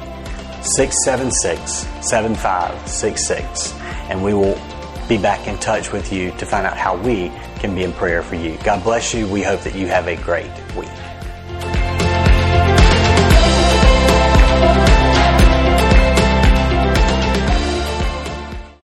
676 0.64 1.88
7566, 2.10 3.74
and 4.10 4.22
we 4.22 4.34
will 4.34 4.60
be 5.08 5.18
back 5.18 5.48
in 5.48 5.58
touch 5.60 5.92
with 5.94 6.12
you 6.12 6.32
to 6.32 6.46
find 6.46 6.66
out 6.66 6.78
how 6.78 6.98
we 6.98 7.32
can 7.64 7.74
be 7.74 7.84
in 7.84 7.94
prayer 7.94 8.22
for 8.22 8.36
you. 8.36 8.58
God 8.66 8.84
bless 8.84 9.14
you. 9.14 9.26
We 9.26 9.42
hope 9.42 9.62
that 9.62 9.74
you 9.74 9.88
have 9.88 10.08
a 10.10 10.18
great 10.18 10.52
week. 10.76 10.90